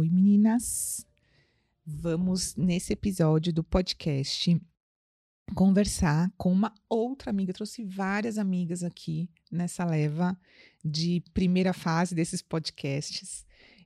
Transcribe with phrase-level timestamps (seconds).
[0.00, 1.06] Oi, meninas.
[1.84, 4.58] Vamos nesse episódio do podcast
[5.54, 7.50] conversar com uma outra amiga.
[7.50, 10.34] Eu trouxe várias amigas aqui nessa leva
[10.82, 13.44] de primeira fase desses podcasts.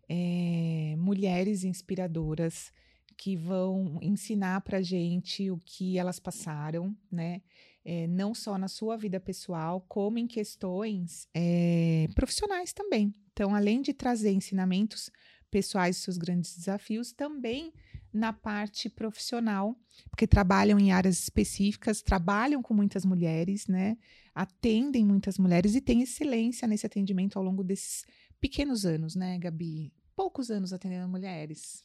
[0.08, 2.72] É, mulheres inspiradoras
[3.16, 7.42] que vão ensinar para gente o que elas passaram, né?
[7.84, 13.12] É, não só na sua vida pessoal, como em questões é, profissionais também.
[13.32, 15.10] Então, além de trazer ensinamentos
[15.54, 17.72] pessoais seus grandes desafios, também
[18.12, 19.78] na parte profissional,
[20.10, 23.96] porque trabalham em áreas específicas, trabalham com muitas mulheres, né?
[24.34, 28.04] Atendem muitas mulheres e têm excelência nesse atendimento ao longo desses
[28.40, 29.92] pequenos anos, né, Gabi?
[30.16, 31.84] Poucos anos atendendo mulheres.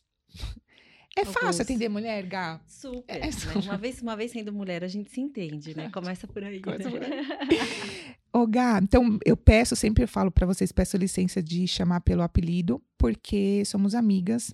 [1.19, 1.33] É Alguns.
[1.33, 2.61] fácil atender mulher, Gá?
[2.65, 3.13] Super.
[3.13, 3.31] É, né?
[3.31, 3.57] super.
[3.57, 5.89] Uma, vez, uma vez sendo mulher, a gente se entende, né?
[5.89, 6.61] Começa por aí.
[6.61, 6.99] Começa né?
[8.31, 12.21] por Ô, Gá, então eu peço, sempre falo para vocês, peço licença de chamar pelo
[12.21, 14.53] apelido, porque somos amigas.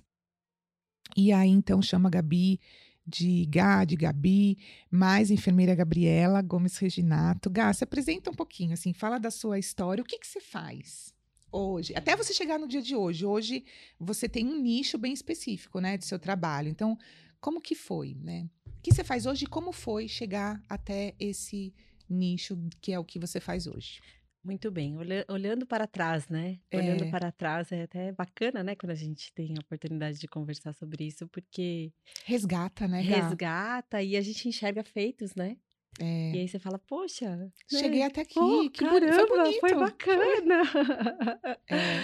[1.16, 2.60] E aí, então, chama a Gabi
[3.06, 4.58] de Gá, de Gabi,
[4.90, 7.48] mais enfermeira Gabriela Gomes Reginato.
[7.48, 11.15] Gá, se apresenta um pouquinho, assim, fala da sua história, o que, que você faz
[11.52, 11.94] hoje?
[11.96, 13.26] Até você chegar no dia de hoje.
[13.26, 13.66] Hoje
[14.00, 16.70] você tem um nicho bem específico, né, do seu trabalho.
[16.70, 16.98] Então,
[17.40, 18.50] como que foi, né?
[18.68, 21.74] O que você faz hoje e como foi chegar até esse
[22.10, 24.00] nicho que é o que você faz hoje?
[24.44, 24.96] Muito bem.
[24.96, 26.60] Olha- olhando para trás, né?
[26.70, 26.78] É.
[26.78, 28.76] Olhando para trás é até bacana, né?
[28.76, 31.92] Quando a gente tem a oportunidade de conversar sobre isso, porque
[32.26, 33.28] Resgata, né, Gá?
[33.28, 35.58] resgata e a gente enxerga feitos, né?
[36.00, 36.32] É.
[36.34, 37.50] E aí você fala, poxa, né?
[37.70, 40.62] Cheguei até aqui, Pô, que caramba, foi foi bacana.
[41.70, 42.00] É.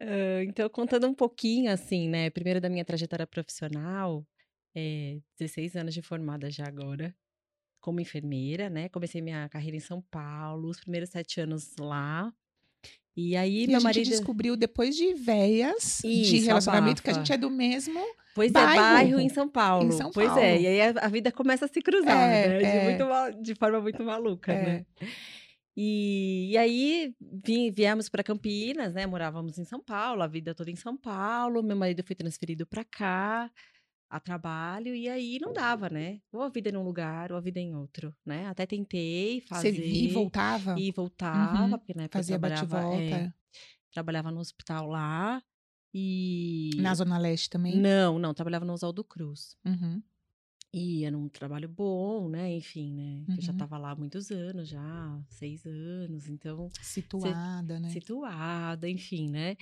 [0.00, 2.30] Ah, então, contando um pouquinho, assim, né?
[2.30, 4.26] Primeiro da minha trajetória profissional,
[4.74, 7.14] é, 16 anos de formada já agora,
[7.80, 8.88] como enfermeira, né?
[8.88, 12.32] Comecei minha carreira em São Paulo, os primeiros sete anos lá.
[13.20, 14.08] E aí, E meu a gente marido.
[14.10, 17.24] descobriu depois de véias de Isso, relacionamento que a abafa.
[17.26, 18.00] gente é do mesmo.
[18.32, 18.70] Pois bairro.
[18.72, 19.90] é, bairro em São Paulo.
[19.92, 20.40] São pois Paulo.
[20.40, 22.58] é, e aí a, a vida começa a se cruzar, É, né?
[22.58, 22.84] De, é.
[22.84, 24.62] muito de forma muito maluca, É.
[24.64, 24.86] né?
[25.76, 27.12] E, e aí
[27.44, 29.06] vim- viemos para Campinas, né?
[29.06, 31.62] Morávamos em São Paulo, a vida toda em São Paulo.
[31.62, 33.50] Meu marido foi transferido para cá
[34.10, 36.20] a trabalho e aí não dava, né?
[36.32, 38.46] Ou a vida em um lugar, ou a vida em outro, né?
[38.46, 41.78] Até tentei fazer ia e voltava, e voltava, Uhum.
[41.78, 43.16] porque na época fazia trabalhava, bate-volta.
[43.16, 43.32] é,
[43.92, 45.42] trabalhava no hospital lá
[45.94, 47.74] e Na Zona Leste também?
[47.80, 49.56] não, não, trabalhava no Oswaldo Cruz.
[49.64, 50.02] Uhum.
[50.72, 52.52] E era um trabalho bom, né?
[52.54, 53.24] Enfim, né?
[53.32, 53.56] que Eu já Uhum.
[53.56, 57.88] estava lá há muitos anos, já, seis anos, então, Situada, né?
[57.90, 59.56] situada, enfim, né?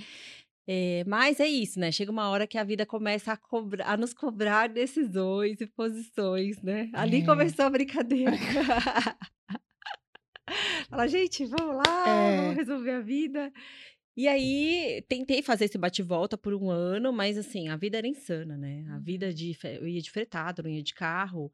[0.69, 1.93] É, mas é isso, né?
[1.93, 6.61] Chega uma hora que a vida começa a, cobrar, a nos cobrar decisões e posições,
[6.61, 6.91] né?
[6.93, 7.25] Ali É.
[7.25, 8.33] começou a brincadeira.
[10.89, 12.37] Fala, gente, vamos lá, É.
[12.37, 13.53] vamos resolver a vida.
[14.17, 18.57] E aí, tentei fazer esse bate-volta por um ano, mas assim, a vida era insana,
[18.57, 18.87] né?
[18.91, 19.53] A vida de.
[19.55, 21.53] fe- Eu ia de fretado, não ia de carro,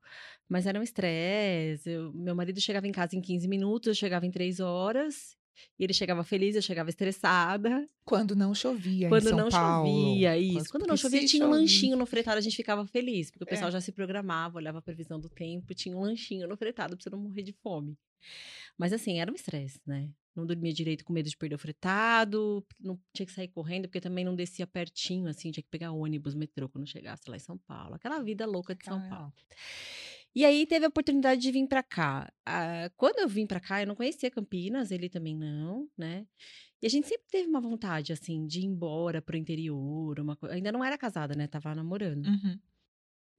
[0.49, 1.91] mas era um estresse.
[1.91, 5.37] eu- Meu marido chegava em casa em 15 minutos, eu chegava em 3 horas.
[5.79, 7.87] E ele chegava feliz, eu chegava estressada.
[8.05, 9.87] Quando não chovia Quando em São não Paulo.
[9.89, 10.55] chovia, isso.
[10.55, 13.47] Quando- Quando não chovia, tinha um lanchinho no fretado, a gente ficava feliz, porque o
[13.47, 13.73] pessoal É.
[13.73, 17.11] já se programava, olhava a previsão do tempo, tinha um lanchinho no fretado pra você
[17.11, 17.97] não morrer de fome.
[18.79, 20.09] Mas assim, era um estresse, né?
[20.35, 24.01] Não dormia direito com medo de perder o fretado, não tinha que sair correndo, porque
[24.01, 27.59] também não descia pertinho, assim, tinha que pegar ônibus, metrô quando chegasse lá em São
[27.59, 27.95] Paulo.
[27.97, 28.99] Aquela vida louca de São.
[29.11, 29.33] Paulo.
[30.35, 32.33] E aí teve a oportunidade de vir pra cá.
[32.47, 36.27] Ah, quando eu vim pra cá, eu não conhecia Campinas, ele também não, né?
[36.83, 40.55] E a gente sempre teve uma vontade, assim, de ir embora pro interior, uma coisa.
[40.55, 41.47] Ainda não era casada, né?
[41.47, 42.27] Tava namorando.
[42.27, 42.59] Uhum.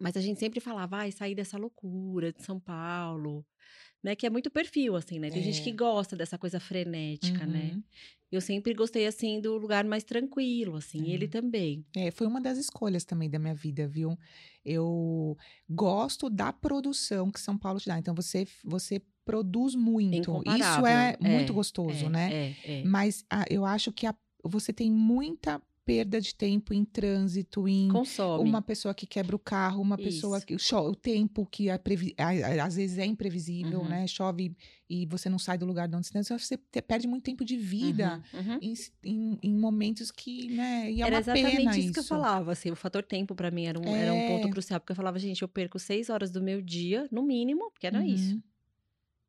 [0.04, 3.46] Mas a gente sempre falava, vai sair dessa loucura de São Paulo,
[4.04, 4.16] né?
[4.16, 5.30] Que é muito perfil, assim, né?
[5.30, 5.64] Tem gente É.
[5.64, 7.72] que gosta dessa coisa frenética, né?
[7.74, 7.84] Uhum.
[8.32, 11.10] Eu sempre gostei, assim, do lugar mais tranquilo, assim.
[11.10, 11.14] É.
[11.14, 11.86] ele também.
[11.96, 14.18] É, foi uma das escolhas também da minha vida, viu?
[14.66, 15.38] Eu
[15.70, 17.98] gosto da produção que São Paulo te dá.
[18.00, 20.14] Então, você, você produz muito.
[20.16, 20.86] Isso Incomparável.
[20.88, 22.34] é, É, muito gostoso, é, né?
[22.34, 22.84] É, é.
[22.84, 27.90] Mas ah, eu acho que a- você tem muita perda de tempo em trânsito, em
[27.90, 28.48] Consome.
[28.50, 30.46] uma pessoa que quebra o carro, uma pessoa Isso.
[30.48, 32.16] que cho- o tempo que é previ-
[32.62, 33.90] às vezes é imprevisível, Uhum.
[33.90, 34.08] né?
[34.08, 34.56] Chove
[34.90, 36.38] e você não sai do lugar de onde você está.
[36.38, 38.60] Você perde muito tempo de vida Uhum, uhum.
[38.62, 40.90] em, em- em momentos que, né?
[40.92, 43.80] E é era exatamente isso, que eu falava, assim, o fator tempo pra mim era
[43.80, 44.52] um, era um ponto É.
[44.52, 47.88] crucial, porque eu falava, gente, eu perco seis horas do meu dia, no mínimo, porque
[47.88, 48.42] era isso, Uhum.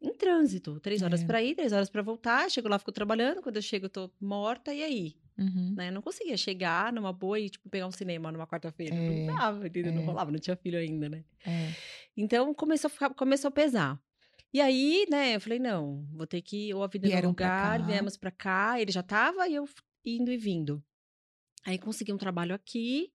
[0.02, 1.26] em trânsito, três horas É.
[1.26, 4.10] pra ir, três horas pra voltar, chego lá, fico trabalhando, quando eu chego eu tô
[4.20, 5.16] morta, e aí?
[5.36, 5.74] Uhum.
[5.76, 5.88] Né?
[5.88, 9.34] Eu não conseguia chegar numa boa e, tipo, pegar um cinema numa quarta-feira, É, não
[9.36, 9.92] dava, entendeu?
[9.92, 10.04] Não é.
[10.04, 11.24] rolava, não tinha filho ainda, né?
[11.44, 11.72] É.
[12.16, 14.00] Então, começou a, ficar, começou a pesar.
[14.52, 17.46] E aí, né, eu falei, não, vou ter que, ou a vida no Vieram pra
[17.46, 17.86] lugar, cá.
[17.86, 19.68] viemos pra cá, ele já tava e eu
[20.04, 20.80] indo e vindo.
[21.66, 23.10] Aí consegui um trabalho aqui,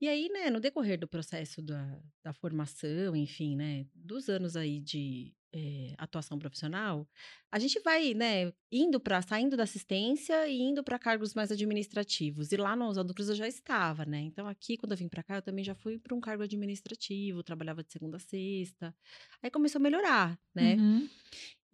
[0.00, 4.80] e aí, né, no decorrer do processo da, da formação, enfim, né, dos anos aí
[4.80, 7.06] de eh, atuação profissional,
[7.50, 12.52] a gente vai, né, indo para, saindo da assistência e indo para cargos mais administrativos.
[12.52, 14.20] E lá no Oswaldo Cruz eu já estava, né?
[14.20, 17.42] Então aqui, quando eu vim para cá, eu também já fui para um cargo administrativo,
[17.42, 18.94] trabalhava de segunda a sexta.
[19.42, 20.76] Aí começou a melhorar, né?
[20.76, 21.08] Uhum.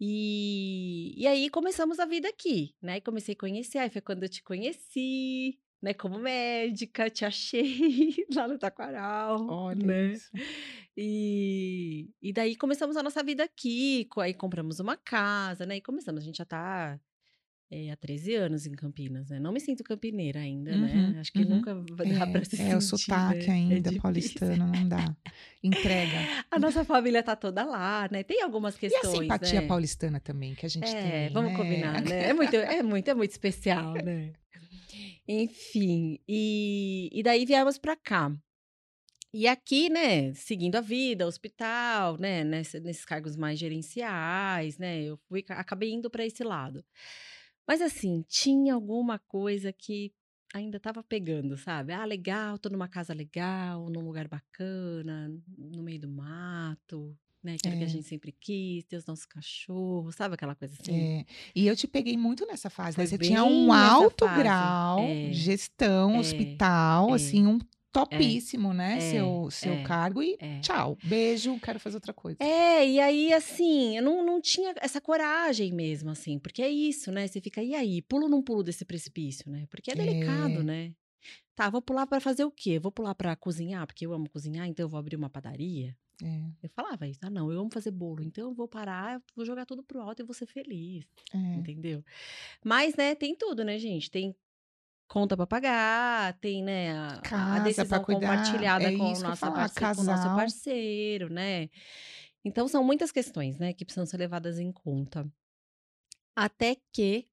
[0.01, 2.97] E, e aí começamos a vida aqui, né?
[2.97, 5.93] E comecei a conhecer, aí foi quando eu te conheci, né?
[5.93, 10.11] Como médica, te achei lá no Taquaral, Olha né?
[10.13, 10.29] isso.
[10.97, 15.77] E, e daí começamos a nossa vida aqui, aí compramos uma casa, né?
[15.77, 16.99] E começamos, a gente já tá
[17.71, 19.39] é, há 13 anos em Campinas, né?
[19.39, 21.11] Não me sinto campineira ainda, né?
[21.13, 21.57] Uhum, Acho que uhum.
[21.57, 23.45] nunca vai dar pra se É, é o sentir, sotaque né?
[23.47, 24.01] É ainda, difícil.
[24.01, 25.15] paulistano, não dá.
[25.63, 26.17] Entrega.
[26.49, 28.23] A nossa família tá toda lá, né?
[28.23, 29.67] Tem algumas E a questões, simpatia né?
[29.67, 31.33] paulistana também, que a gente É, tem.
[31.33, 31.57] vamos né?
[31.57, 32.29] combinar, né?
[32.29, 34.33] É muito, é muito, é muito especial, né?
[35.29, 38.35] Enfim, e, e daí viemos pra cá.
[39.33, 45.17] E aqui, né, seguindo a vida, hospital, né, nesse- nesses cargos mais gerenciais, né, eu
[45.27, 46.83] fui, acabei indo pra esse lado.
[47.67, 50.11] Mas assim, tinha alguma coisa que
[50.53, 51.93] ainda tava pegando, sabe?
[51.93, 57.75] Ah, legal, tô numa casa legal, num lugar bacana, no meio do mato, né, aquilo
[57.77, 57.89] que a É.
[57.89, 60.93] gente sempre quis, ter os nossos cachorros, sabe aquela coisa assim?
[60.93, 61.25] É,
[61.55, 63.05] e eu te peguei muito nessa fase, né?
[63.05, 64.39] Você tinha um alto fase.
[64.43, 67.59] grau, É, gestão, é, hospital, é, assim, um
[67.91, 68.95] topíssimo, né?
[68.95, 70.59] é, Seu, seu é, cargo e é.
[70.61, 72.37] tchau, beijo, quero fazer outra coisa.
[72.41, 77.11] É, e aí, assim, eu não, não tinha essa coragem mesmo, assim, porque é isso,
[77.11, 77.27] né?
[77.27, 79.65] Você fica, e aí, pulo ou não pulo desse precipício, né?
[79.69, 80.93] Porque é delicado, É, né?
[81.55, 82.79] Tá, vou pular pra fazer o quê?
[82.79, 85.95] Vou pular pra cozinhar, porque eu amo cozinhar, então eu vou abrir uma padaria?
[86.23, 89.21] É, Eu falava isso, ah, não, eu amo fazer bolo, então eu vou parar, eu
[89.35, 91.37] vou jogar tudo pro alto e vou ser feliz, é.
[91.55, 92.03] entendeu?
[92.63, 94.09] Mas, né, tem tudo, né, gente?
[94.11, 94.35] Tem
[95.07, 99.11] conta pra pagar, tem, né, a, a Casa pra decisão cuidar, compartilhada é com, o
[99.11, 101.69] isso que eu ia nossa falar, parce- com o nosso parceiro, né?
[102.45, 105.27] Então, são muitas questões, né, que precisam ser levadas em conta.
[106.35, 107.27] Até que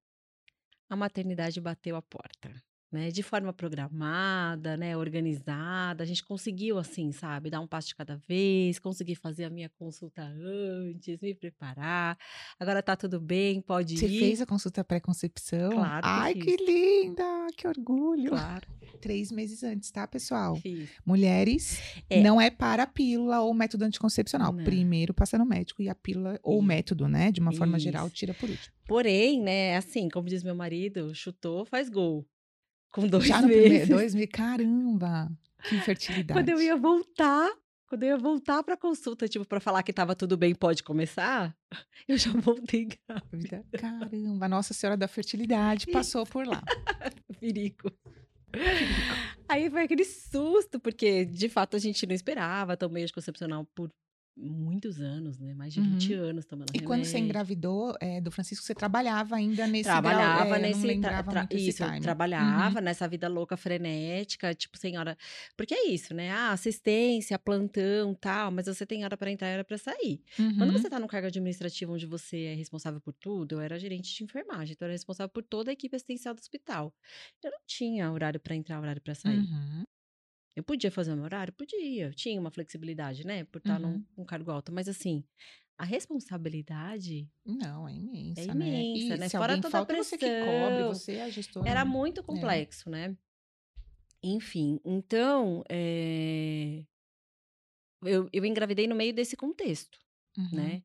[0.88, 2.50] a maternidade bateu a porta,
[2.96, 3.10] né?
[3.10, 4.96] De forma programada, né?
[4.96, 6.02] Organizada.
[6.02, 7.50] A gente conseguiu, assim, sabe?
[7.50, 12.18] Dar um passo de cada vez, conseguir fazer a minha consulta antes, me preparar.
[12.58, 14.18] Agora tá tudo bem, pode Você ir.
[14.18, 15.70] fez a consulta pré-concepção?
[15.72, 16.66] Claro que Ai, que fiz.
[16.66, 18.30] linda, que orgulho.
[18.30, 18.66] Claro,
[19.00, 20.56] Três meses antes, tá, pessoal?
[20.56, 20.88] fiz.
[21.04, 21.78] Mulheres,
[22.08, 22.20] É.
[22.22, 24.52] não é para a pílula ou método anticoncepcional.
[24.52, 24.64] Não.
[24.64, 26.66] Primeiro passa no médico e a pílula ou o Isso.
[26.66, 27.30] método, né?
[27.30, 28.14] De uma forma geral, Isso.
[28.16, 28.74] tira por último.
[28.88, 32.24] Porém, né, assim, como diz meu marido, chutou, faz gol.
[32.96, 33.88] Com dois Já no primeiro, meses.
[33.90, 35.30] dois meses, caramba,
[35.68, 36.32] que fertilidade.
[36.40, 37.52] Quando eu ia voltar,
[37.86, 41.54] quando eu ia voltar pra consulta, tipo, pra falar que tava tudo bem, pode começar,
[42.08, 42.88] eu já voltei.
[43.06, 43.64] Grávida.
[43.78, 46.62] Caramba, Nossa Senhora da Fertilidade passou por lá.
[47.38, 47.92] Perigo.
[49.46, 53.92] Aí foi aquele susto, porque de fato a gente não esperava, tomei anticoncepcional por
[54.36, 55.54] muitos anos, né?
[55.54, 56.76] Mais de 20 anos tomando Uhum.
[56.76, 57.24] E quando você remédio.
[57.30, 61.00] engravidou é, do Francisco, você trabalhava ainda nesse grau, Trabalhava é, eu não nesse.
[61.00, 62.00] tra- tra- isso, time.
[62.00, 65.16] trabalhava nessa vida louca, frenética, tipo, sem hora.
[65.56, 66.30] Porque é isso, né?
[66.30, 70.20] Ah, assistência, plantão tal, mas você tem hora pra entrar e hora pra sair.
[70.38, 70.56] Uhum.
[70.58, 74.14] Quando você tá num cargo administrativo onde você é responsável por tudo, eu era gerente
[74.14, 76.94] de enfermagem, então eu era responsável por toda a equipe assistencial do hospital.
[77.42, 79.38] Eu não tinha horário pra entrar, horário pra sair.
[79.38, 79.84] Uhum.
[80.56, 81.52] Eu podia fazer o meu horário?
[81.52, 82.06] Podia.
[82.06, 83.44] Eu tinha uma flexibilidade, né?
[83.44, 84.04] Por estar num, Uhum.
[84.16, 84.72] num cargo alto.
[84.72, 85.22] Mas assim,
[85.76, 88.66] a responsabilidade Não, é imensa, é né?
[88.82, 89.28] imensa, E né?
[89.28, 90.94] se Fora toda a falta, você que cobre, pressão.
[90.94, 91.68] você é a gestora.
[91.68, 91.90] Era né?
[91.90, 93.14] muito complexo, né?
[94.22, 96.82] Enfim, então, é,
[98.02, 99.98] eu, eu engravidei no meio desse contexto,
[100.36, 100.48] Uhum.
[100.52, 100.82] né?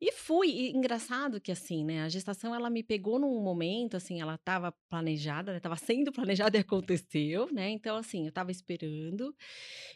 [0.00, 2.02] E fui, e engraçado que assim, né?
[2.02, 5.60] A gestação, ela me pegou num momento, assim, ela estava planejada, né?
[5.60, 7.70] Tava sendo planejada e aconteceu, né?
[7.70, 9.34] Então, assim, eu tava esperando.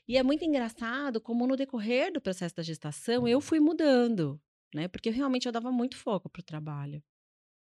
[0.07, 4.41] E é muito engraçado como no decorrer do processo da gestação, eu fui mudando,
[4.75, 4.89] né?
[4.89, 7.03] Porque eu realmente eu dava muito foco pro trabalho,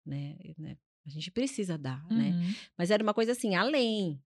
[0.05, 0.37] né?
[0.57, 0.77] né?
[1.05, 2.31] A gente precisa dar, né?
[2.31, 2.53] Uhum.
[2.77, 4.21] Mas era uma coisa assim, além,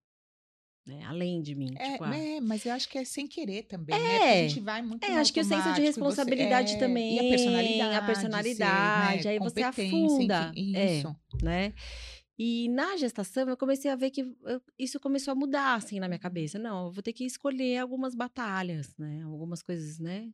[0.86, 1.04] né?
[1.06, 3.96] Além de mim, É, tipo, ah, é, mas eu acho que é sem querer também,
[3.98, 4.10] né?
[4.20, 6.80] Porque É, a gente vai muito É, acho que o senso de responsabilidade você, é,
[6.80, 7.96] também, E a personalidade.
[7.96, 10.51] a personalidade, ser, né, aí você afunda.
[10.56, 10.98] enfim, É.
[11.00, 11.15] Isso.
[11.42, 11.74] né?
[12.38, 16.08] E na gestação eu comecei a ver que eu- isso começou a mudar assim na
[16.08, 16.60] minha cabeça.
[16.60, 19.24] Não, eu vou ter que escolher algumas batalhas, né?
[19.24, 20.30] Algumas coisas, né?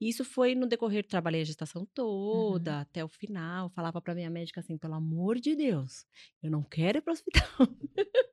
[0.00, 3.70] E isso foi no decorrer, trabalhei a gestação toda, até o final.
[3.70, 6.04] Falava pra minha médica assim, pelo amor de Deus,
[6.42, 7.42] eu não quero ir pro hospital.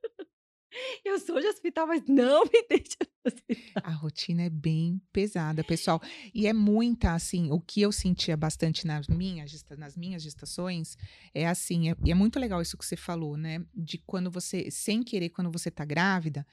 [1.04, 3.82] Eu sou de hospital, mas não me deixa hospital.
[3.84, 6.00] A rotina é bem pesada, pessoal.
[6.34, 10.96] E é muita, assim, o que eu sentia bastante nas minhas, nas minhas gestações
[11.34, 13.64] é assim, é- e é muito legal isso que você falou, né?
[13.74, 16.46] De quando você, sem querer, quando você tá grávida,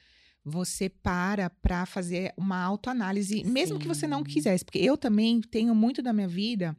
[0.44, 4.24] você para para fazer uma autoanálise, mesmo que você não Sim.
[4.24, 6.76] quisesse, porque eu também tenho muito da minha vida,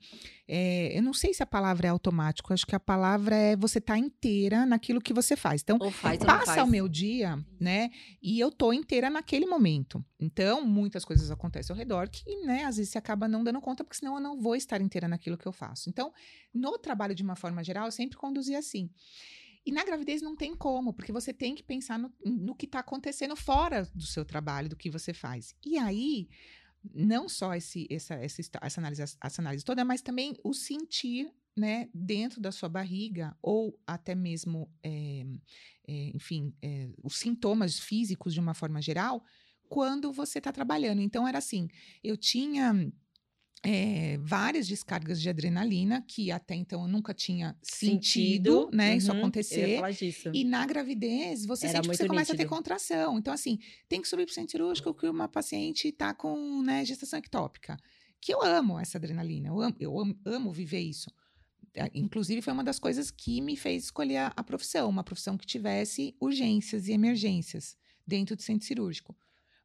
[0.48, 3.80] é, eu não sei se a palavra é automático, acho que a palavra é você
[3.80, 5.62] tá inteira naquilo que você faz.
[5.62, 7.92] Então, faz passa o meu dia, né?
[8.22, 10.04] E eu tô inteira naquele momento.
[10.20, 13.84] Então, muitas coisas acontecem ao redor que, né, às vezes você acaba não dando conta,
[13.84, 15.90] porque senão eu não vou estar inteira naquilo que eu faço.
[15.90, 16.12] Então,
[16.54, 18.90] no trabalho, de uma forma geral, eu sempre conduzi assim.
[19.70, 22.80] E na gravidez não tem como, porque você tem que pensar no, no que está
[22.80, 25.54] acontecendo fora do seu trabalho, do que você faz.
[25.64, 26.28] E aí,
[26.92, 31.88] não só esse, essa, essa, essa, análise, essa análise toda, mas também o sentir né,
[31.94, 35.24] dentro da sua barriga, ou até mesmo, é,
[35.88, 39.24] é, enfim, é, os sintomas físicos de uma forma geral,
[39.68, 41.00] quando você está trabalhando.
[41.00, 41.68] Então, era assim:
[42.04, 42.92] eu tinha.
[43.64, 49.18] É, várias descargas de adrenalina que até então eu nunca tinha sentido, né, isso Uhum,
[49.18, 49.80] ia acontecer.
[50.34, 53.18] E na gravidez, você Era sente que você começa a ter contração.
[53.18, 56.86] Então, assim, tem que subir para o centro cirúrgico que uma paciente está com né,
[56.86, 57.78] gestação ectópica.
[58.22, 61.10] Que eu amo essa adrenalina, eu amo, eu amo, amo viver isso.
[61.74, 65.46] É, Inclusive, foi uma das coisas que me fez escolher a profissão, uma profissão que
[65.46, 69.16] tivesse urgências e emergências dentro do centro cirúrgico.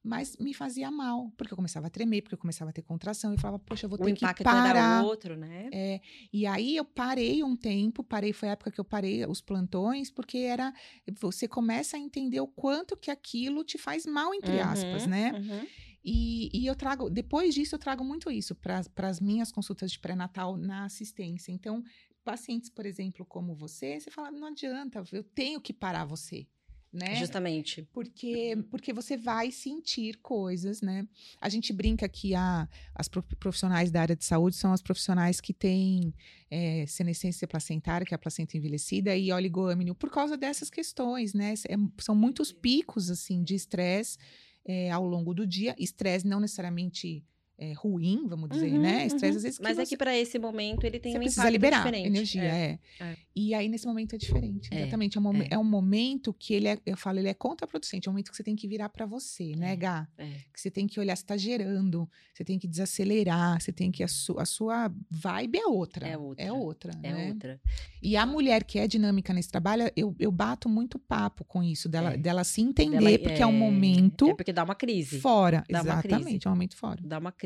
[0.07, 3.33] Mas me fazia mal, porque eu começava a tremer, porque eu começava a ter contração,
[3.33, 4.69] e falava, poxa, eu vou o ter que impacto parar.
[4.77, 5.71] era outro, né?
[5.73, 9.41] É, e aí eu parei um tempo, parei, foi a época que eu parei os
[9.41, 10.75] plantões, porque era
[11.19, 15.33] você começa a entender o quanto que aquilo te faz mal, entre aspas, Uhum, né?
[15.33, 15.67] uhum.
[16.05, 19.99] E, e eu trago, depois disso, eu trago muito isso para as minhas consultas de
[19.99, 21.51] pré-natal na assistência.
[21.51, 21.83] Então,
[22.23, 26.47] pacientes, por exemplo, como você, você fala, não adianta, eu tenho que parar você,
[26.95, 27.17] né?
[27.17, 27.87] Justamente.
[27.93, 31.07] Porque, porque você vai sentir coisas, né?
[31.41, 35.41] A gente brinca que a, as pro- profissionais da área de saúde são as profissionais
[35.41, 36.15] que têm
[36.49, 41.55] é, senescência placentária, que é a placenta envelhecida, e oligômino, por causa dessas questões, né?
[41.69, 44.17] É- são muitos picos, assim, de estresse
[44.65, 45.75] é, ao longo do dia.
[45.77, 47.25] Estresse não necessariamente
[47.57, 49.07] é, ruim, vamos dizer, Uhum, né?
[49.07, 49.37] Estresse, uhum.
[49.37, 51.79] às vezes, Mas é você- que para esse momento ele tem você um precisa liberar
[51.85, 52.07] diferente.
[52.07, 52.79] energia, É.
[53.01, 53.05] é.
[53.05, 53.17] é.
[53.37, 54.69] E aí, nesse momento, é diferente.
[54.73, 55.19] É, Exatamente.
[55.19, 55.49] É, um é.
[55.53, 58.09] é um momento que ele é, eu falo, ele é contraproducente.
[58.09, 60.09] É um momento que você tem que virar para você, né, É, Gá?
[60.19, 60.25] é.
[60.53, 64.03] Que você tem que olhar se tá gerando, você tem que desacelerar, você tem que.
[64.03, 66.07] A, su- a sua vibe é outra.
[66.09, 66.93] É outra, É outra.
[67.03, 67.29] É né?
[67.29, 67.61] outra.
[68.03, 71.89] E a mulher que é dinâmica nesse trabalho, eu, eu bato muito papo com isso,
[71.89, 72.17] dela, É.
[72.17, 75.21] dela se entender, porque é um momento É porque dá uma crise.
[75.21, 75.65] fora.
[75.69, 76.47] Dá Exatamente, crise.
[76.47, 77.01] é um momento fora.
[77.05, 77.44] Dá uma crise,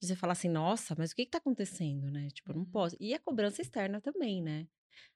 [0.00, 2.28] você fala assim, nossa, mas o que que tá acontecendo, né?
[2.32, 2.62] Tipo, eu Uhum.
[2.62, 2.96] não posso.
[3.00, 4.66] E a cobrança externa também, né?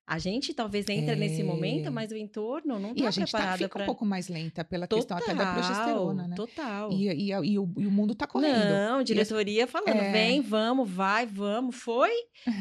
[0.06, 1.44] A gente talvez entra nesse É.
[1.44, 3.82] momento, mas o entorno não E tá a gente tá, preparado fica pra...
[3.82, 6.36] um pouco mais lenta pela questão até da progesterona, né?
[6.36, 6.92] Total.
[6.92, 8.68] E, e, e o, e o mundo tá correndo.
[8.68, 10.12] Não, diretoria falando, É.
[10.12, 12.12] vem, vamos, vai, vamos, foi.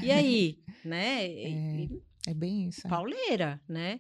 [0.02, 1.28] E aí, né?
[2.28, 2.32] É.
[2.32, 2.88] É bem isso.
[2.88, 2.90] é.
[2.90, 4.00] pauleira, né?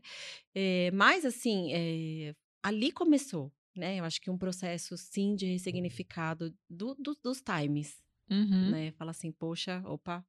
[0.55, 2.33] É, mas assim, é,
[2.63, 3.97] ali começou, né?
[3.99, 8.75] Eu acho que um processo sim de ressignificado do- do- dos times, Uhum.
[8.75, 8.91] né?
[8.93, 10.25] Fala assim, poxa, opa,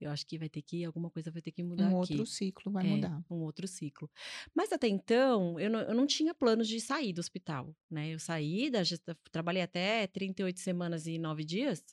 [0.00, 2.24] eu acho que vai ter que, alguma coisa vai ter que mudar Um aqui.
[2.24, 3.24] outro ciclo vai É, mudar.
[3.30, 4.10] um outro ciclo.
[4.54, 8.10] Mas até então, eu não, eu não tinha planos de sair do hospital, né?
[8.14, 8.82] Eu saí da
[9.32, 11.84] trabalhei até 38 semanas e 9 dias,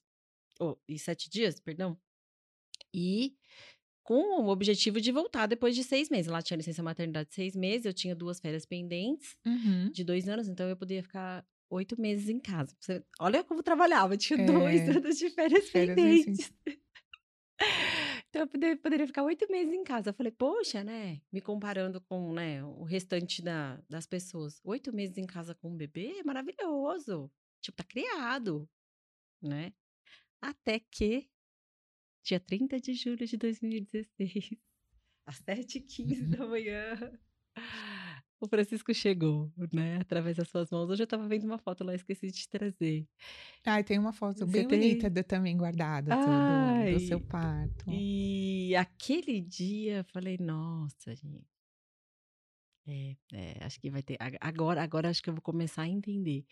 [0.60, 2.00] ou, e 7 dias, perdão,
[2.93, 3.36] e
[4.03, 6.29] com o objetivo de voltar depois de seis meses.
[6.31, 9.89] Lá tinha licença maternidade de seis meses, eu tinha duas férias pendentes Uhum.
[9.91, 12.75] de dois anos, então eu podia ficar oito meses em casa.
[12.79, 14.45] Você- Olha como eu trabalhava, eu tinha É.
[14.45, 16.53] dois anos de férias, Férias pendentes.
[18.29, 20.10] Então, eu poderia, poderia ficar oito meses em casa.
[20.10, 21.22] Eu falei, poxa, né?
[21.31, 24.60] Me comparando com né, o restante da, das pessoas.
[24.63, 27.31] Oito meses em casa com um bebê é maravilhoso.
[27.62, 28.67] Tipo, tá criado,
[29.41, 29.72] né?
[30.41, 31.29] Até que,
[32.24, 34.56] dia 30 de julho de 2016,
[35.27, 37.20] às 7h15 da manhã,
[38.39, 39.98] o Francisco chegou, né?
[40.01, 40.89] Através das suas mãos.
[40.89, 43.08] Hoje eu tava vendo uma foto lá, esqueci de te trazer.
[43.65, 44.80] Ai, tem uma foto Você bem tem?
[44.80, 47.00] bonita do- também guardada do, Ai.
[47.00, 47.86] seu parto.
[47.89, 51.46] E aquele dia eu falei, nossa, gente.
[52.86, 54.18] É, é, acho que vai ter.
[54.20, 56.46] ag- Agora, agora acho que eu vou começar a entender.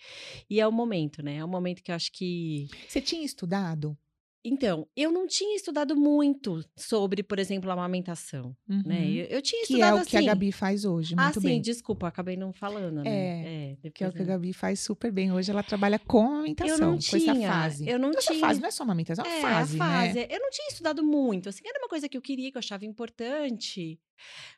[0.50, 1.36] E é o momento, né?
[1.38, 2.70] É o momento que eu acho que.
[2.88, 3.98] Você tinha estudado?
[4.44, 9.00] Então, eu não tinha estudado muito sobre, por exemplo, a amamentação, né?
[9.02, 9.12] Uhum.
[9.14, 10.28] Eu, eu tinha Que é estudado o que a assim.
[10.28, 11.62] Gabi faz hoje, ah, muito sim, bem.
[11.62, 13.10] desculpa, acabei não falando, né?
[13.10, 15.32] É, É, Que é o que a Gabi faz super bem.
[15.32, 17.88] Hoje ela trabalha com amamentação, Eu não com essa tinha, fase.
[17.88, 18.40] eu não tinha.
[18.40, 20.14] fase não é só amamentação, é uma É, fase, a fase.
[20.16, 20.28] né?
[20.30, 22.84] Eu não tinha estudado muito, assim, era uma coisa que eu queria, que eu achava
[22.86, 24.00] importante,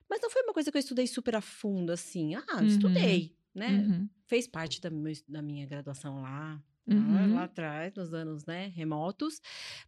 [0.09, 2.35] mas não foi uma coisa que eu estudei super a fundo, assim.
[2.35, 2.67] Ah, Uhum.
[2.67, 3.67] estudei, né?
[3.85, 4.09] Uhum.
[4.27, 7.13] Fez parte da, meu- da minha graduação lá, Uhum.
[7.13, 9.41] lá, lá atrás, nos anos, né, remotos.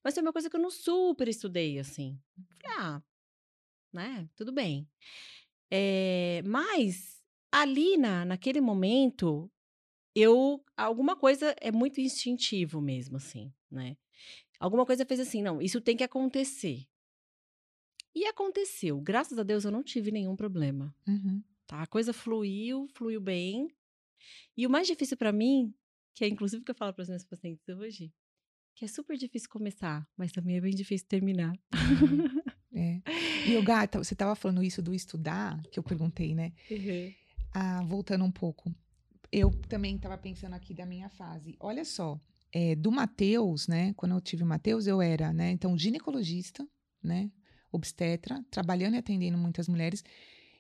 [0.04, 2.20] Mas foi uma coisa que eu não super estudei, assim.
[2.62, 3.04] Falei, ah,
[3.94, 4.88] né, tudo bem.
[5.72, 7.22] É, mas
[7.52, 9.52] ali, na, naquele momento,
[10.16, 13.98] eu, alguma coisa é muito instintivo mesmo, assim, né?
[14.60, 16.88] Alguma coisa fez assim, não, isso tem que acontecer.
[18.16, 19.00] E aconteceu.
[19.02, 21.44] Graças a Deus eu não tive nenhum problema Uhum.
[21.68, 21.82] tá?
[21.82, 23.68] A coisa fluiu, fluiu bem.
[24.56, 25.74] E o mais difícil pra mim,
[26.16, 28.12] que é inclusive o que eu falo para os meus pacientes hoje,
[28.74, 31.54] que é super difícil começar, mas também é bem difícil terminar.
[32.78, 33.02] É.
[33.48, 36.52] E o Gata, você estava falando isso do estudar, que eu perguntei, né?
[37.54, 38.70] Ah, voltando um pouco.
[39.32, 41.56] Eu também estava pensando aqui da minha fase.
[41.62, 42.20] Olha só,
[42.52, 43.94] é, do Matheus, né?
[43.94, 45.52] Quando eu tive o Matheus, eu era, né?
[45.52, 46.68] Então, ginecologista,
[47.02, 47.32] né?
[47.72, 50.04] Obstetra, trabalhando e atendendo muitas mulheres.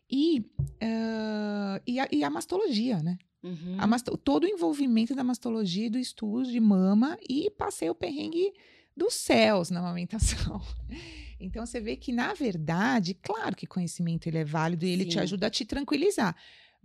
[0.10, 0.50] E,
[0.82, 3.18] ah, e, a, e a mastologia, né?
[3.46, 3.88] Uhum.
[3.88, 8.52] Masto- todo o envolvimento da mastologia e do estudo de mama e passei o perrengue
[8.98, 10.62] dos céus na amamentação.
[11.38, 15.16] Então você vê que na verdade, claro que conhecimento ele é válido e ele te
[15.16, 15.20] Sim.
[15.20, 16.34] ajuda a te tranquilizar.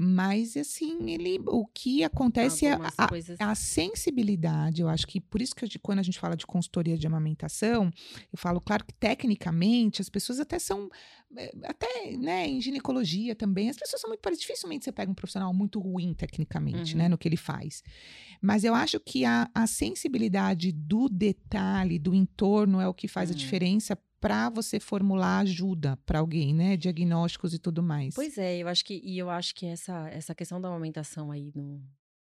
[0.02, 3.36] Mas assim, ele o que acontece é Algumas a, coisas.
[3.38, 6.96] a sensibilidade, eu acho que por isso que eu quando a gente fala de consultoria
[6.96, 7.90] de amamentação,
[8.32, 10.88] eu falo, claro que tecnicamente as pessoas até são,
[11.36, 14.46] eh, até né, em ginecologia também, as pessoas são muito parecidas.
[14.46, 16.98] Dificilmente você pega um profissional muito ruim tecnicamente, Uhum.
[17.00, 17.82] né, no que ele faz.
[18.40, 23.30] Mas eu acho que a, a sensibilidade do detalhe, do entorno, é o que faz
[23.30, 23.36] a Hum.
[23.36, 28.14] diferença para você formular ajuda para alguém, né, diagnósticos e tudo mais.
[28.14, 31.52] Pois é, eu acho que e eu acho que essa essa questão da amamentação aí
[31.54, 31.82] no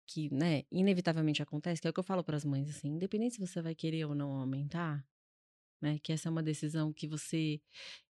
[0.06, 3.34] que, né, inevitavelmente acontece, que é o que eu falo para as mães assim, independente
[3.36, 5.06] se você vai querer ou não amamentar,
[5.82, 7.60] né, que essa é uma decisão que você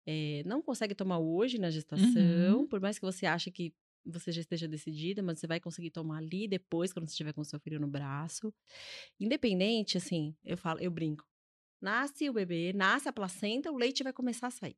[0.08, 2.68] eh, não consegue tomar hoje na gestação, Uhum.
[2.68, 3.74] por mais que você ache que
[4.06, 7.44] você já esteja decidida, mas você vai conseguir tomar ali depois, quando você estiver com
[7.44, 8.54] seu filho no braço.
[9.20, 11.26] Independente, assim, eu falo, eu brinco.
[11.82, 14.78] Nasce o bebê, nasce a placenta, o leite vai começar a sair.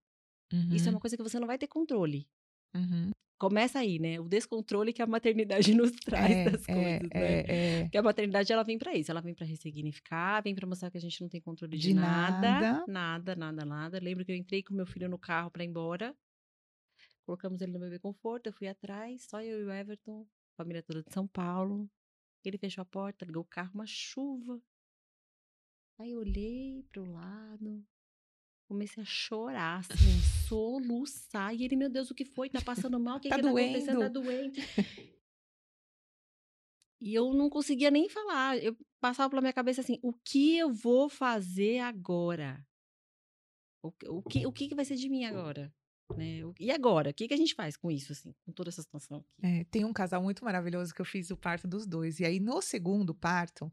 [0.72, 2.30] Isso é Uhum, uma coisa que você não vai ter controle.
[2.76, 3.14] uhum.
[3.40, 4.20] Começa aí, né?
[4.20, 7.42] O descontrole que a maternidade nos traz É, das é, coisas, né?
[7.46, 7.92] é, é.
[7.92, 10.98] Porque a maternidade ela vem pra isso, ela vem pra ressignificar, vem pra mostrar que
[10.98, 12.88] a gente não tem controle de, De nada, nada.
[12.88, 14.00] nada, nada, nada.
[14.02, 16.16] Lembro que eu entrei com meu filho no carro pra ir embora.
[17.26, 21.04] Colocamos ele no bebê conforto, eu fui atrás, só eu e o Everton, família toda
[21.04, 21.90] de São Paulo.
[22.44, 24.62] Ele fechou a porta, ligou o carro, uma chuva.
[26.00, 27.86] Aí eu olhei pro lado,
[28.68, 31.54] comecei a chorar, assim, soluçar.
[31.56, 32.50] E ele, meu Deus, o que foi?
[32.50, 33.18] Tá passando mal?
[33.18, 34.00] O que Tá que tá acontecendo?
[34.00, 34.62] Tá doente.
[37.06, 38.58] E eu não conseguia nem falar.
[38.64, 42.66] Eu passava pela minha cabeça assim: o que eu vou fazer agora?
[43.84, 45.70] O, que- o, que, o que vai ser de mim agora?
[46.16, 46.46] Né?
[46.46, 47.10] O- E agora?
[47.10, 49.28] O que, que a gente faz com isso, assim, com toda essa situação aqui?
[49.42, 52.22] É, tem um casal muito maravilhoso que eu fiz o parto dos dois.
[52.22, 53.70] E aí, no segundo parto,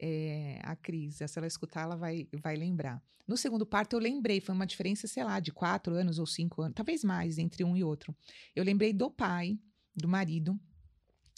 [0.00, 3.02] é, a Cris, se ela escutar, ela vai, vai lembrar.
[3.28, 6.62] No segundo parto, eu lembrei, foi uma diferença, sei lá, de quatro anos ou cinco
[6.62, 8.16] anos, talvez mais, entre um e outro.
[8.56, 9.58] Eu lembrei do pai,
[9.94, 10.58] do marido,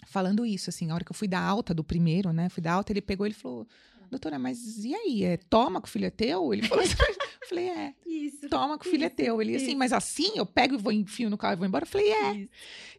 [0.06, 2.48] falando isso, assim, a hora que eu fui dar alta do primeiro, né?
[2.48, 3.66] Fui dar alta, ele pegou ele falou,
[4.10, 5.24] doutora, mas e aí?
[5.24, 6.52] É, toma que o filho é teu?
[6.54, 6.94] Ele falou assim,
[7.48, 8.48] falei, é, Isso.
[8.48, 9.42] toma que o filho é Isso, teu.
[9.42, 9.76] Ele assim, isso.
[9.76, 11.84] mas assim, eu pego e vou enfio no carro e vou embora?
[11.84, 12.34] Eu falei, é.
[12.34, 12.48] Isso.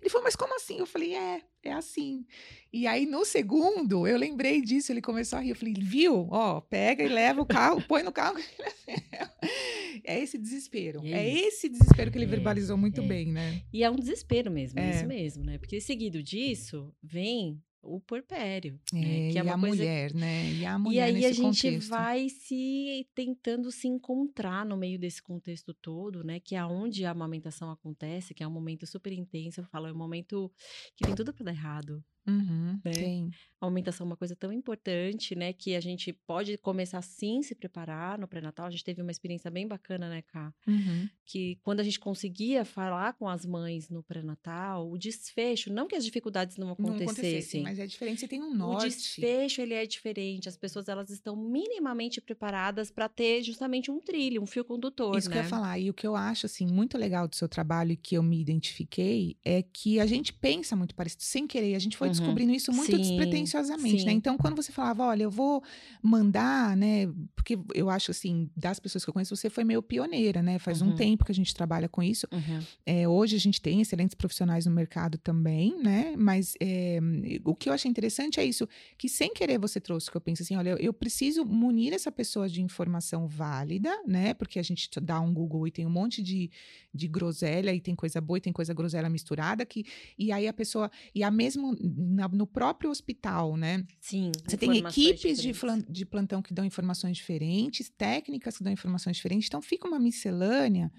[0.01, 0.79] Ele falou, mas como assim?
[0.79, 2.25] Eu falei, é, é assim.
[2.71, 5.51] E aí, no segundo, eu lembrei disso, ele começou a rir.
[5.51, 6.27] Eu falei, viu?
[6.31, 8.37] Ó, pega e leva o carro, põe no carro.
[10.03, 11.01] é esse desespero.
[11.05, 13.05] É É, esse desespero que ele É, verbalizou muito é.
[13.05, 13.61] bem, né?
[13.71, 14.89] E é um desespero mesmo, é.
[14.89, 14.95] É.
[14.95, 15.57] isso mesmo, né?
[15.57, 19.31] Porque seguido disso vem o porpério, É, né?
[19.31, 20.51] Que e é uma a coisa mulher, né?
[20.53, 21.89] E a mulher E aí a gente contexto.
[21.89, 26.39] vai se tentando se encontrar no meio desse contexto todo, né?
[26.39, 29.61] Que é onde a amamentação acontece, que é um momento super intenso.
[29.61, 30.51] Eu falo, é um momento
[30.95, 32.03] que tem tudo para dar errado.
[32.27, 32.91] Uhum, né?
[32.91, 33.29] Tem.
[33.59, 35.53] A amamentação é uma coisa tão importante, né?
[35.53, 38.65] Que a gente pode começar sim se preparar no pré-natal.
[38.65, 40.53] A gente teve uma experiência bem bacana, né, Ká?
[40.67, 41.07] Uhum.
[41.25, 45.95] Que quando a gente conseguia falar com as mães no pré-natal, o desfecho, não que
[45.95, 48.89] as dificuldades não Não acontecessem, acontecesse, mas é diferente, você tem um o norte.
[48.89, 50.49] desfecho ele é diferente.
[50.49, 55.29] As pessoas elas estão minimamente preparadas para ter justamente um trilho, um fio condutor, Isso
[55.29, 55.41] que né?
[55.41, 55.79] eu ia falar.
[55.79, 58.39] E o que eu acho, assim, muito legal do seu trabalho e que eu me
[58.41, 61.75] identifiquei é que a gente pensa muito parecido, sem querer.
[61.75, 62.12] A gente foi.
[62.13, 64.11] Descobrindo isso muito Sim, despretensiosamente, né?
[64.11, 64.17] sim.
[64.17, 65.61] Então, quando você falava, olha, eu vou
[66.01, 67.07] mandar, né?
[67.35, 70.59] Porque eu acho, assim, das pessoas que eu conheço, você foi meio pioneira, né?
[70.59, 70.93] Faz um Uhum.
[70.95, 72.27] tempo que a gente trabalha com isso.
[72.31, 72.59] Uhum.
[72.85, 76.15] É, hoje a gente tem excelentes profissionais no mercado também, né?
[76.17, 76.99] Mas é,
[77.43, 80.43] o que eu achei interessante é isso, que sem querer você trouxe, que eu penso
[80.43, 84.33] assim, olha, eu, eu preciso munir essa pessoa de informação válida, né?
[84.33, 86.49] Porque a gente dá um Google e tem um monte de,
[86.93, 89.85] de groselha, e tem coisa boa e tem coisa groselha misturada, que,
[90.17, 93.85] e aí a pessoa, e a mesmo na- no próprio hospital, né?
[93.99, 94.31] Sim.
[94.45, 95.51] Você tem equipes de,
[95.89, 100.91] de plantão que dão informações diferentes, técnicas que dão informações diferentes, então fica uma miscelânea.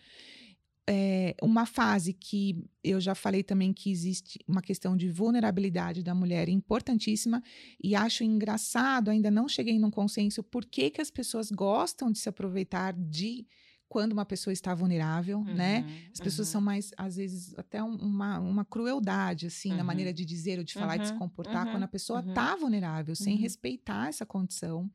[0.86, 6.14] É, uma fase que eu já falei também que existe uma questão de vulnerabilidade da
[6.14, 7.42] mulher importantíssima
[7.82, 12.18] e acho engraçado, ainda não cheguei num consenso, por que, que as pessoas gostam de
[12.18, 13.46] se aproveitar de
[13.88, 15.80] quando uma pessoa está vulnerável, né?
[15.80, 16.52] Uhum, As pessoas uhum.
[16.52, 19.84] são mais, às vezes, até um- uma, uma crueldade, assim, na Uhum.
[19.84, 22.20] maneira de dizer ou de falar e de se Uhum, comportar, uhum, quando a pessoa
[22.20, 22.28] uhum.
[22.30, 23.40] está vulnerável, sem Uhum.
[23.40, 24.90] respeitar essa condição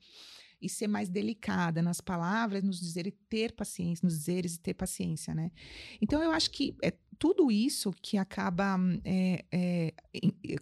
[0.62, 4.74] e ser mais delicada nas palavras, nos dizer e ter paciência, nos dizeres e ter
[4.74, 5.52] paciência, né?
[6.02, 9.94] Então, eu acho que é tudo isso que acaba é, é,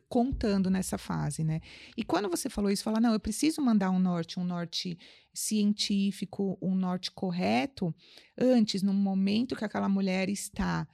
[0.09, 1.61] contando nessa fase, né?
[1.95, 4.97] E quando você falou isso, fala, não, eu preciso mandar um norte, um norte
[5.33, 7.93] científico, um norte correto,
[8.35, 10.87] antes, no momento que aquela mulher está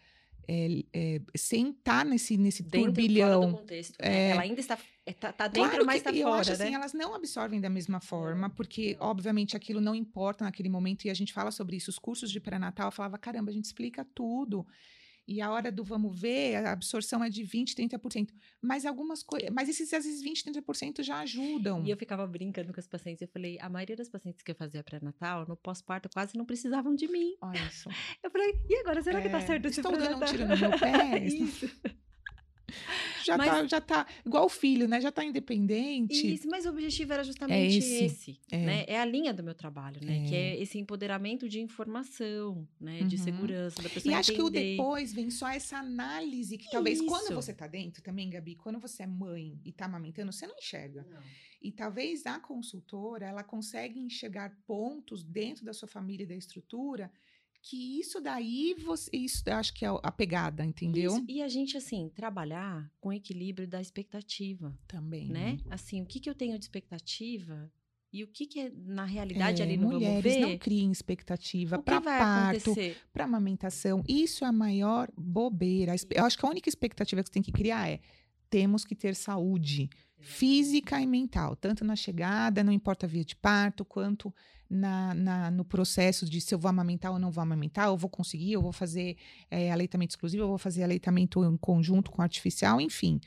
[0.47, 3.51] é, é, sem estar nesse, nesse Dentro, turbilhão.
[3.51, 3.97] do contexto.
[4.01, 4.07] né?
[4.09, 4.29] É.
[4.29, 6.65] Ela ainda está é, tá, tá dentro, Claro mas está eu fora, acho né?
[6.65, 11.09] assim, elas não absorvem da mesma forma, porque, obviamente, aquilo não importa naquele momento, e
[11.09, 11.89] a gente fala sobre isso.
[11.89, 14.65] Os cursos de pré-natal, eu falava, caramba, a gente explica tudo.
[15.27, 18.29] E a hora do vamos ver, a absorção é de 20%, 30%.
[18.61, 19.49] Mas algumas coisas.
[19.51, 21.83] Mas esses, às vezes, 20%, 30% já ajudam.
[21.85, 23.21] E eu ficava brincando com as pacientes.
[23.21, 26.93] Eu falei, a maioria das pacientes que eu fazia pré-natal, no pós-parto, quase não precisavam
[26.93, 27.35] de mim.
[27.41, 27.89] Olha isso.
[28.21, 30.57] Eu falei, e agora, será que tá É, certo esse estou dando um tiro no
[30.57, 31.19] meu pé?
[31.23, 31.69] Isso,
[33.25, 34.07] Já, Mas- tá, já tá.
[34.25, 34.99] Igual o filho, né?
[34.99, 36.33] Já tá independente.
[36.33, 38.57] isso, mas o objetivo era justamente esse, esse, é.
[38.57, 38.85] né?
[38.85, 40.25] É a linha do meu trabalho, né?
[40.27, 40.49] Que É.
[40.57, 43.01] é esse empoderamento de informação, né?
[43.03, 43.23] De Uhum.
[43.23, 44.71] segurança, da pessoa E acho que o entender.
[44.71, 47.33] depois vem só essa análise que talvez quando Isso.
[47.35, 51.05] você tá dentro também, Gabi, quando você é mãe e tá amamentando, você não enxerga.
[51.09, 51.21] Não.
[51.61, 57.09] E talvez a consultora, ela consegue enxergar pontos dentro da sua família e da estrutura
[57.63, 61.13] que isso daí você, isso eu acho que é a pegada, entendeu?
[61.13, 65.57] Isso, E a gente, assim, trabalhar com equilíbrio da expectativa, Também, né?
[65.69, 67.71] Assim, o que, que eu tenho de expectativa
[68.11, 70.91] e o que, que é, na realidade, É, ali no Vamos mulheres Ver, não criem
[70.91, 72.75] expectativa para parto,
[73.13, 74.03] para amamentação.
[74.07, 75.95] Isso é a maior bobeira.
[76.11, 78.01] Eu acho que a única expectativa que você tem que criar é
[78.49, 79.89] temos que ter saúde
[80.23, 84.33] física e mental, tanto na chegada, não importa a via de parto, quanto
[84.69, 88.09] na, na- no processo de se eu vou amamentar ou não vou amamentar, eu vou
[88.09, 89.17] conseguir, eu vou fazer
[89.51, 93.19] eh, aleitamento exclusivo, eu vou fazer aleitamento em conjunto com artificial, enfim.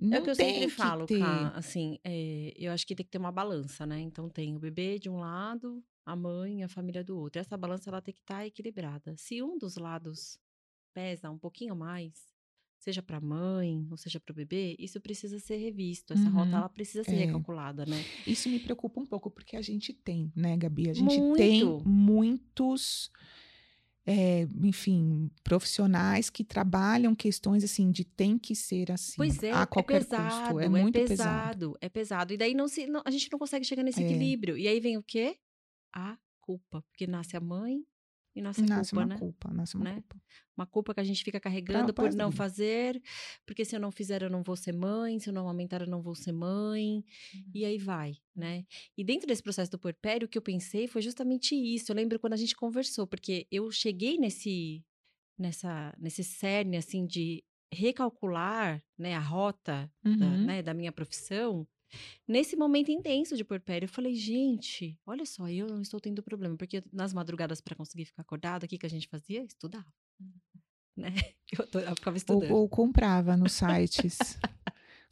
[0.00, 1.22] Não É o que eu tem sempre que falo, ter.
[1.54, 4.00] Assim, é, eu acho que tem que ter uma balança, né?
[4.00, 7.38] Então tem o bebê de um lado, a mãe, a família do outro.
[7.38, 9.14] Essa balança ela tem que estar equilibrada.
[9.18, 10.38] Se um dos lados
[10.94, 12.14] pesa um pouquinho mais,
[12.80, 16.12] seja para a mãe ou seja para o bebê, isso precisa ser revisto.
[16.14, 17.26] Essa rota Uhum, ela precisa ser é.
[17.26, 18.02] recalculada, né?
[18.26, 20.88] Isso me preocupa um pouco, porque a gente tem, né, Gabi?
[20.88, 21.82] A gente tem Muito.
[21.88, 23.10] muitos,
[24.06, 29.14] é, enfim, profissionais que trabalham questões assim de tem que ser assim.
[29.18, 30.60] Pois é, a é qualquer pesado, custo.
[30.60, 31.08] É muito pesado.
[31.08, 32.32] pesado, é pesado.
[32.32, 34.04] E daí não se, não- a gente não consegue chegar nesse É.
[34.06, 34.56] equilíbrio.
[34.56, 35.36] E aí vem o quê?
[35.94, 37.84] A culpa, porque nasce a mãe
[38.34, 39.16] e nasce Nasce culpa, uma né?
[39.18, 39.94] culpa, nasce uma Né?
[39.94, 40.22] culpa.
[40.56, 42.32] Uma culpa que a gente fica carregando por da não vida.
[42.32, 43.00] fazer,
[43.46, 45.86] porque se eu não fizer eu não vou ser mãe, se eu não aumentar eu
[45.88, 47.04] não vou ser mãe,
[47.54, 48.64] e aí vai, né?
[48.96, 51.90] E dentro desse processo do puerpério, o que eu pensei foi justamente isso.
[51.92, 54.84] Eu lembro quando a gente conversou, porque eu cheguei nesse
[55.38, 60.44] nessa nesse cerne assim de recalcular, né, a rota da, Uhum.
[60.44, 61.66] né, da minha profissão.
[62.26, 66.56] Nesse momento intenso de puerpério, eu falei, gente, olha só, eu não estou tendo problema,
[66.56, 69.42] porque nas madrugadas para conseguir ficar acordada, o que, que a gente fazia?
[69.42, 69.92] Estudava.
[70.96, 71.14] Né?
[71.58, 72.52] Eu, tô- eu ficava Ou, estudando.
[72.52, 74.38] ou comprava nos sites.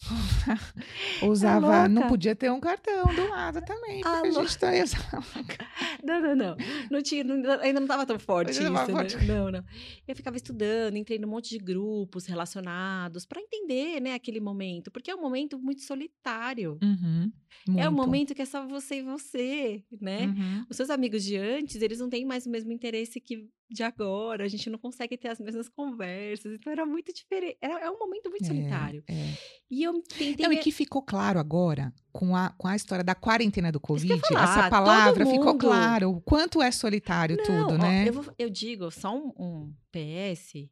[1.22, 2.08] Usava, não louca?
[2.08, 5.24] podia ter um cartão do lado também, Ah, porque a lou- gente tá usando.
[6.04, 6.56] Não, não, não.
[6.90, 8.86] Não tinha, não- ainda não estava tão forte isso, não né?
[8.86, 9.16] forte.
[9.24, 9.64] Não, não.
[10.06, 15.10] Eu ficava estudando, entrei num monte de grupos relacionados para entender, né, aquele momento, porque
[15.10, 16.78] é um momento muito solitário.
[16.82, 17.32] Uhum,
[17.76, 18.06] É um muito.
[18.06, 20.26] momento que é só você e você, né?
[20.26, 20.66] Uhum.
[20.70, 24.44] Os seus amigos de antes, eles não têm mais o mesmo interesse que de agora,
[24.44, 27.98] a gente não consegue ter as mesmas conversas, então era muito diferente, era, é um
[27.98, 29.04] momento muito É, solitário.
[29.06, 29.34] é.
[29.70, 30.46] E eu tentei...
[30.46, 34.18] Não, e que ficou claro agora, com a, com a história da quarentena do Covid,
[34.26, 36.10] falar, essa palavra ficou mundo- claro.
[36.12, 38.08] O quanto é solitário Não, tudo, ó, né?
[38.08, 40.68] Eu, vou- eu digo só um, um PS.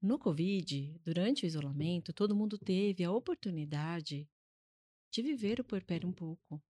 [0.00, 4.28] No Covid, durante o isolamento, todo mundo teve a oportunidade
[5.12, 6.60] de viver o puerpério um pouco.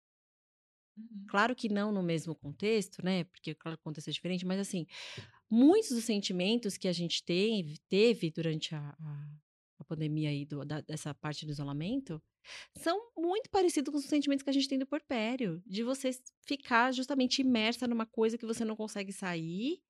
[1.28, 3.24] Claro que não no mesmo contexto, né?
[3.24, 4.86] Porque claro o contexto é diferente, mas assim,
[5.50, 9.28] muitos dos sentimentos que a gente teve, teve durante a, a,
[9.78, 12.22] a pandemia aí, do- da- dessa parte do isolamento,
[12.76, 15.62] são muito parecidos com os sentimentos que a gente tem do porpério.
[15.66, 16.10] De você
[16.46, 19.80] ficar justamente imersa numa coisa que você não consegue sair,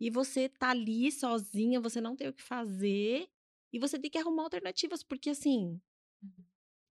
[0.00, 3.28] e você tá ali sozinha, você não tem o que fazer,
[3.72, 5.80] e você tem que arrumar alternativas, porque assim.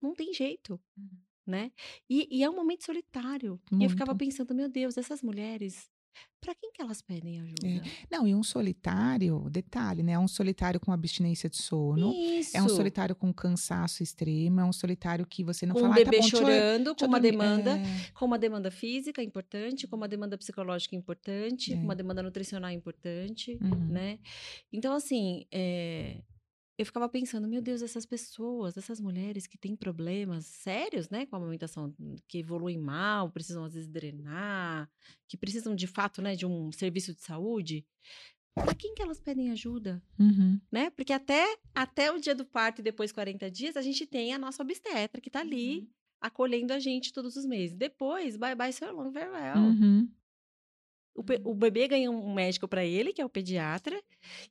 [0.01, 1.09] não tem jeito, Uhum.
[1.49, 1.71] Né?
[2.09, 3.59] E, e é um momento solitário.
[3.71, 4.19] E eu ficava Muito.
[4.19, 5.89] pensando, meu Deus, essas mulheres,
[6.41, 7.81] pra quem que elas pedem ajuda?
[8.11, 10.13] Não, e um solitário, detalhe, né?
[10.13, 12.13] É um solitário com abstinência de sono.
[12.13, 12.55] Isso.
[12.57, 15.93] É um solitário com cansaço extremo, é um solitário que você não com fala, um
[15.93, 18.71] "Ah, tá bebê bom, deixa eu- chorando, com uma dormir." demanda, É, com uma demanda
[18.71, 21.83] física importante, com uma demanda psicológica importante, com É.
[21.83, 23.87] uma demanda nutricional importante, uhum.
[23.89, 24.19] né?
[24.73, 26.21] Então, assim, é,
[26.79, 31.35] eu ficava pensando, meu Deus, essas pessoas, essas mulheres que têm problemas sérios, né, com
[31.35, 31.93] a amamentação,
[32.27, 34.89] que evoluem mal, precisam às vezes drenar,
[35.27, 37.85] que precisam de fato, né, de um serviço de saúde,
[38.55, 40.59] para quem que elas pedem ajuda, Uhum.
[40.71, 40.89] né?
[40.89, 44.39] Porque até, até o dia do parto e depois 40 dias, a gente tem a
[44.39, 45.89] nossa obstetra que tá ali
[46.21, 47.75] acolhendo a gente todos os meses.
[47.77, 49.57] Depois, bye bye, so long, farewell.
[49.57, 50.09] Uhum.
[51.19, 54.01] O, o bebê ganha um médico para ele, que é o pediatra.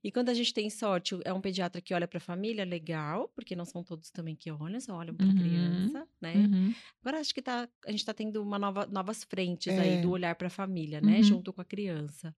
[0.05, 3.29] E quando a gente tem sorte, é um pediatra que olha para a família, legal,
[3.35, 5.37] porque não são todos também que olham, só olham para a Uhum.
[5.37, 6.35] criança, né?
[6.37, 6.75] Uhum.
[7.01, 9.81] Agora acho que tá, a gente está tendo uma nova, novas frentes É.
[9.81, 11.17] aí do olhar para a família, né?
[11.19, 11.23] Uhum.
[11.23, 12.35] Junto com a criança.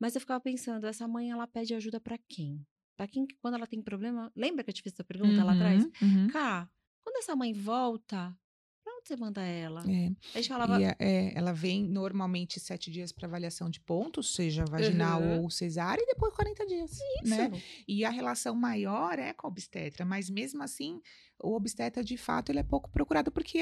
[0.00, 2.66] Mas eu ficava pensando, essa mãe ela pede ajuda para quem?
[2.96, 4.30] Para quem que quando ela tem problema?
[4.34, 5.84] Lembra que eu te fiz essa pergunta lá atrás?
[5.84, 5.90] Uhum.
[6.02, 6.26] Uhum.
[6.28, 6.68] Cá,
[7.04, 8.36] quando essa mãe volta,
[9.06, 9.80] você manda ela?
[9.90, 10.10] É.
[10.34, 15.20] A gente falava, é- ela vem normalmente sete dias para avaliação de pontos, seja vaginal
[15.22, 15.42] Uhum.
[15.42, 16.92] ou cesárea, e depois 40 dias.
[17.22, 17.30] isso.
[17.30, 17.50] Né?
[17.86, 21.00] E a relação maior é com a obstetra, mas mesmo assim,
[21.42, 23.58] o obstetra, de fato, ele é pouco procurado, porque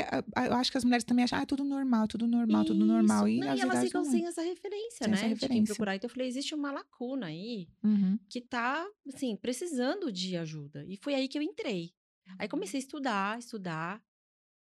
[0.46, 3.28] eu acho que as mulheres também acham, ah, é tudo normal, tudo normal, tudo normal.
[3.28, 4.04] E, Não, e elas ficam é.
[4.04, 5.14] sem essa referência, Sem né?
[5.14, 5.74] essa De quem referência.
[5.74, 5.96] procurar.
[5.96, 8.18] Então eu falei, existe uma lacuna aí Uhum.
[8.28, 10.84] que tá, assim, precisando de ajuda.
[10.88, 11.92] E foi aí que eu entrei.
[12.38, 14.02] Aí comecei a estudar, estudar,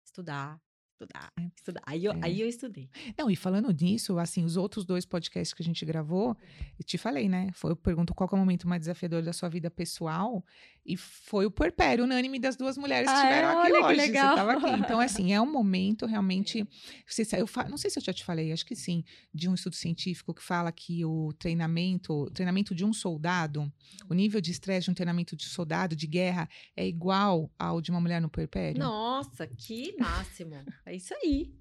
[0.04, 0.60] estudar,
[1.04, 1.82] estudar, estudar.
[1.86, 2.18] Aí eu, É.
[2.22, 2.88] aí eu estudei.
[3.18, 6.36] Não, e falando nisso, assim, os outros dois podcasts que a gente gravou,
[6.78, 7.50] eu te falei, né?
[7.52, 10.44] Foi, eu pergunto qual é o momento mais desafiador da sua vida pessoal,
[10.86, 13.52] e foi o puerpério unânime das duas mulheres que Ah, estiveram é?
[13.52, 13.96] aqui Olha hoje.
[14.12, 14.64] Você aqui.
[14.84, 16.66] Então, assim, é um momento realmente.
[17.06, 19.54] Você, eu fa- não sei se eu já te falei, acho que sim, de um
[19.54, 23.72] estudo científico que fala que o treinamento, o treinamento de um soldado,
[24.08, 27.90] o nível de estresse de um treinamento de soldado de guerra é igual ao de
[27.90, 28.78] uma mulher no puerpério.
[28.80, 30.54] Nossa, que máximo.
[30.84, 31.54] É isso aí.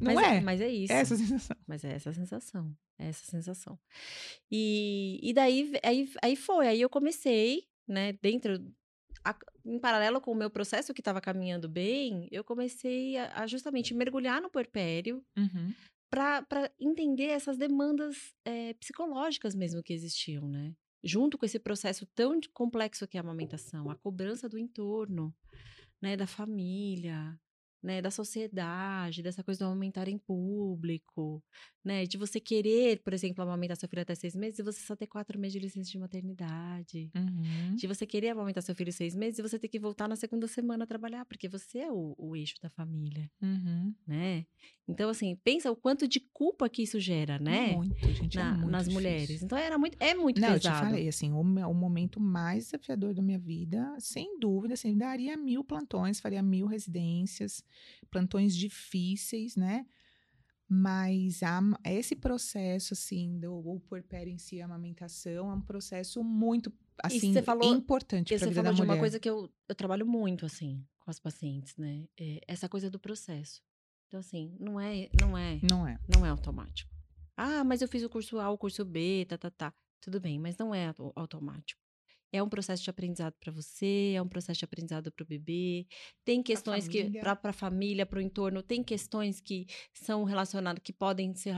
[0.00, 0.40] não mas, é?
[0.40, 0.92] Mas é isso.
[0.92, 1.56] É essa sensação.
[1.66, 2.76] Mas é essa sensação.
[2.98, 3.78] É essa sensação.
[4.50, 6.68] E, e daí aí, aí foi.
[6.68, 8.58] Aí eu comecei, né, dentro.
[9.24, 13.46] a- em paralelo com o meu processo que estava caminhando bem, eu comecei a, a
[13.46, 15.74] justamente mergulhar no puerpério Uhum.
[16.10, 20.74] para entender essas demandas eh, psicológicas mesmo que existiam, né?
[21.04, 25.34] Junto com esse processo tão complexo que é a amamentação, a cobrança do entorno,
[26.00, 27.38] né, da família,
[27.82, 31.42] né, da sociedade, dessa coisa do amamentar em público,
[31.84, 34.94] né, de você querer, por exemplo, amamentar seu filho até seis meses e você só
[34.94, 37.10] ter quatro meses de licença de maternidade.
[37.14, 37.74] Uhum.
[37.74, 40.46] De você querer amamentar seu filho seis meses e você ter que voltar na segunda
[40.46, 43.94] semana a trabalhar, porque você é o, o eixo da família, Uhum.
[44.06, 44.44] né?
[44.86, 47.76] Então, assim, pensa o quanto de culpa que isso gera, né?
[47.76, 48.38] Muito, gente.
[48.38, 48.92] é Na- muito nas difícil.
[48.92, 49.42] mulheres.
[49.42, 50.86] Então era muito, é muito Não, eu te pesado.
[50.86, 55.64] falei, assim, o, o momento mais desafiador da minha vida, sem dúvida, assim, daria mil
[55.64, 57.64] plantões, faria mil residências,
[58.10, 59.86] plantões difíceis, né?
[60.68, 66.22] Mas a- esse processo, assim, do o puerpério em si, a amamentação, é um processo
[66.22, 68.94] muito, assim, você falou- importante E para a você vida da falou de mulher.
[68.94, 72.06] uma coisa que eu, eu trabalho muito, assim, com as pacientes, né?
[72.18, 73.60] É essa coisa do processo.
[74.06, 75.98] Então, assim, não é, não é, Não é.
[76.08, 76.90] não é automático.
[77.36, 79.74] Ah, mas eu fiz o curso A, o curso B, tá, tá, tá.
[80.00, 81.79] Tudo bem, mas não é auto- automático.
[82.32, 85.86] É um processo de aprendizado para você, é um processo de aprendizado para o bebê.
[86.24, 87.20] Tem questões que família.
[87.20, 91.54] para a família, para o entorno, tem questões que são relacionadas, que podem ser,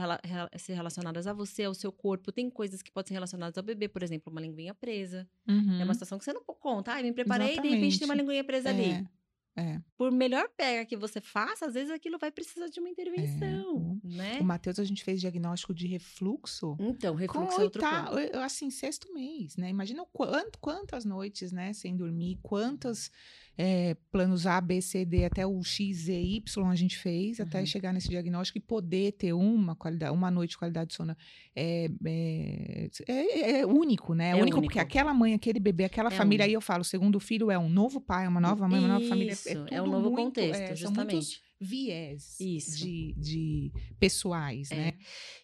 [0.57, 2.31] ser relacionadas a você, ao seu corpo.
[2.31, 5.27] Tem coisas que podem ser relacionadas ao bebê, por exemplo, uma linguinha presa.
[5.47, 5.79] Uhum.
[5.79, 6.93] É uma situação que você não conta.
[6.93, 8.21] Ah, eu me preparei e de repente tem uma Exatamente.
[8.21, 9.07] linguinha presa ali.
[9.55, 9.81] É, é.
[9.97, 14.39] Por melhor pega que você faça, às vezes aquilo vai precisar de uma intervenção, né?
[14.39, 16.75] O Matheus, a gente fez diagnóstico de refluxo.
[16.79, 18.37] Então, refluxo é outro ponto.
[18.39, 19.69] assim, sexto mês, né?
[19.69, 23.11] Imagina o quanto, quantas noites, né, sem dormir, quantos
[23.57, 27.59] é, planos A, B, C, D, até o X, Z, Y a gente fez, até
[27.59, 27.65] Uhum.
[27.65, 31.15] chegar nesse diagnóstico e poder ter uma qualidade, uma noite de qualidade de sono
[31.55, 34.29] é, é, é- é único, né?
[34.29, 34.91] É, É único, porque único.
[34.91, 36.57] aquela mãe, aquele bebê, aquela É família, aí único.
[36.57, 39.33] eu falo, o segundo filho é um novo pai, uma nova mãe, uma nova família.
[39.33, 41.41] Isso, É, é, um novo muito, contexto, é, justamente.
[41.61, 42.83] viés Isso.
[42.85, 44.75] De, de pessoais, É.
[44.75, 44.93] né?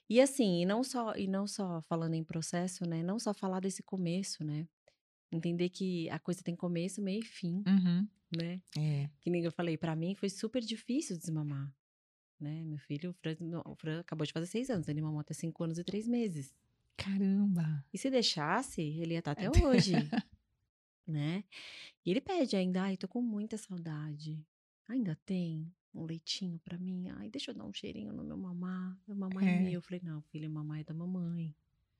[0.09, 3.03] E assim, e não só e não só falando em processo, né?
[3.03, 4.65] Não só falar desse começo, né?
[5.31, 8.07] Entender que a coisa tem começo, meio e fim, Uhum.
[8.35, 8.61] né?
[8.77, 9.09] É.
[9.21, 11.71] Que nem eu falei, pra mim foi super difícil desmamar,
[12.39, 12.63] né?
[12.65, 15.63] Meu filho, o Fran, o Fran acabou de fazer seis anos, ele mamou até cinco
[15.63, 16.55] anos e três meses.
[16.97, 17.85] Caramba.
[17.93, 19.93] E se deixasse, ele ia estar até hoje,
[21.07, 21.43] né?
[22.05, 24.43] E ele pede ainda, ai, tô com muita saudade.
[24.87, 27.07] ainda tem um leitinho pra mim?
[27.09, 28.97] Ai, deixa eu dar um cheirinho no meu mamá.
[29.07, 29.59] Meu mamãe é, É.
[29.61, 29.73] meu.
[29.73, 31.53] Eu falei, não, filha, mamãe é da mamãe,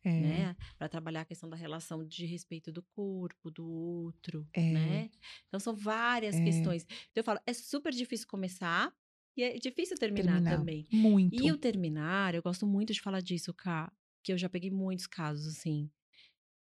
[0.03, 0.55] É, né?
[0.77, 4.61] Pra trabalhar a questão da relação de respeito do corpo, do outro, É.
[4.69, 5.09] né?
[5.47, 6.39] Então, são várias É.
[6.39, 6.83] questões.
[6.85, 8.93] Então, eu falo, é super difícil começar
[9.37, 10.43] e é difícil terminar, terminar.
[10.43, 10.87] também.
[10.91, 11.31] Muito.
[11.31, 13.91] E o terminar, eu gosto muito de falar disso, Cá,
[14.23, 15.89] que eu já peguei muitos casos assim,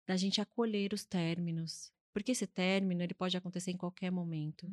[0.09, 1.94] da gente acolher os términos.
[2.15, 4.71] Porque esse término, ele pode acontecer em qualquer momento.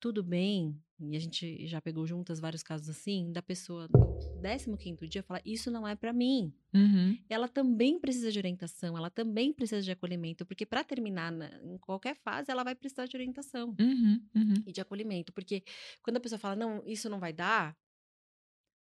[0.00, 5.06] Tudo bem, e a gente já pegou juntas vários casos assim, da pessoa no 15º
[5.06, 6.52] dia falar, isso não é pra mim.
[6.74, 7.16] Uhum.
[7.28, 11.78] Ela também precisa de orientação, ela também precisa de acolhimento, porque pra terminar na- em
[11.78, 14.20] qualquer fase, ela vai precisar de orientação Uhum.
[14.34, 14.54] Uhum.
[14.66, 15.32] e de acolhimento.
[15.32, 15.62] Porque
[16.02, 17.76] quando a pessoa fala, não, isso não vai dar, o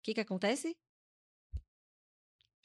[0.04, 0.76] que que acontece?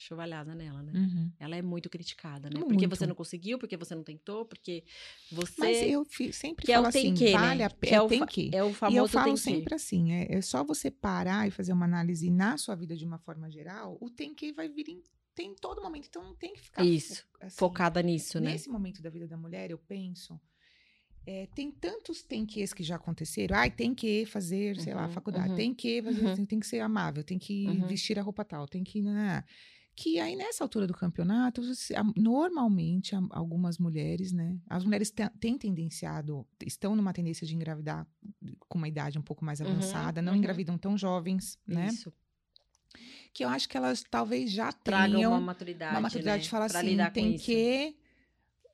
[0.01, 0.93] Chuvalhada nela, né?
[0.95, 1.29] Uhum.
[1.37, 2.61] Ela é muito criticada, né?
[2.61, 3.09] Porque você Muito.
[3.09, 4.83] não conseguiu, porque você não tentou, porque
[5.29, 5.59] você.
[5.59, 7.65] Mas eu sempre que é falo o tem assim, que, vale né?
[7.65, 8.49] a pena, é o tem que.
[8.53, 9.41] É o E famoso eu falo tem que.
[9.41, 13.05] sempre assim, é, é só você parar e fazer uma análise na sua vida de
[13.05, 15.03] uma forma geral, o tem que vai vir em,
[15.35, 18.51] tem em todo momento, então não tem que ficar Isso, assim, Focada nisso, né?
[18.53, 20.39] Nesse momento da vida da mulher, eu penso,
[21.25, 23.55] é, tem tantos tem que que já aconteceram.
[23.55, 25.49] Ai, tem que fazer, sei lá, Uhum, faculdade.
[25.49, 26.35] uhum, Tem que fazer, uhum.
[26.35, 27.87] tem, tem que ser amável, tem que Uhum.
[27.87, 29.01] vestir a roupa tal, tem que.
[29.01, 29.43] né,
[30.01, 31.61] que aí, nessa altura do campeonato,
[32.15, 34.57] normalmente, algumas mulheres, né?
[34.69, 38.07] As mulheres têm tendenciado, estão numa tendência de engravidar
[38.69, 40.37] com uma idade um pouco mais Uhum, avançada, não uhum.
[40.37, 41.87] engravidam tão jovens, né?
[41.87, 42.13] Isso.
[43.33, 45.93] Que eu acho que elas talvez já Traga tenham uma maturidade.
[45.93, 46.43] uma maturidade né?
[46.43, 47.97] de falar pra assim, tem que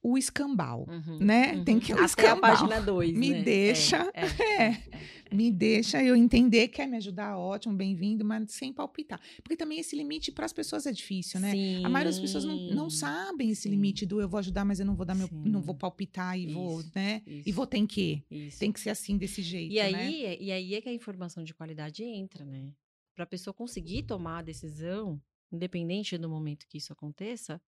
[0.07, 1.63] o escambau, Uhum, né?
[1.63, 1.81] Tem uhum.
[1.81, 2.51] que o Até a escambau.
[2.51, 3.17] página 2.
[3.17, 3.43] Me né?
[3.43, 8.71] deixa- É, é, é, Me deixa eu entender, quer me ajudar, ótimo, bem-vindo, mas sem
[8.71, 9.19] palpitar.
[9.41, 11.51] Porque também esse limite para as pessoas é difícil, né?
[11.83, 13.69] A maioria das pessoas não, não Sim, sabem esse sim.
[13.71, 15.79] limite do eu vou ajudar, mas eu não vou dar meu, não vou Sim.
[15.79, 17.21] palpitar e vou, Isso, né?
[17.25, 18.59] E isso, vou tem que, isso.
[18.59, 19.83] tem que ser assim desse jeito, E né?
[19.83, 22.71] aí, é- e aí é que a informação de qualidade entra, né?
[23.15, 25.19] Para a pessoa conseguir tomar a decisão,
[25.51, 27.59] independente do momento que isso aconteça,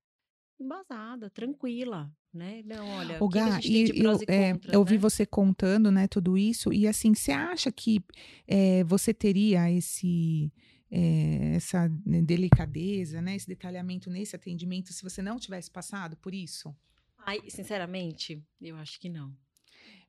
[0.59, 2.61] embasada, tranquila, né?
[2.65, 4.99] Não, olha, o Gá, e eu, é, contras, eu ouvi né?
[4.99, 8.01] você contando, né, tudo isso, e assim, você acha que
[8.47, 10.51] é, você teria esse
[10.89, 11.89] é, essa
[12.23, 16.73] delicadeza, né, esse detalhamento nesse atendimento se você não tivesse passado por isso?
[17.25, 19.35] Ai, sinceramente, eu acho que não.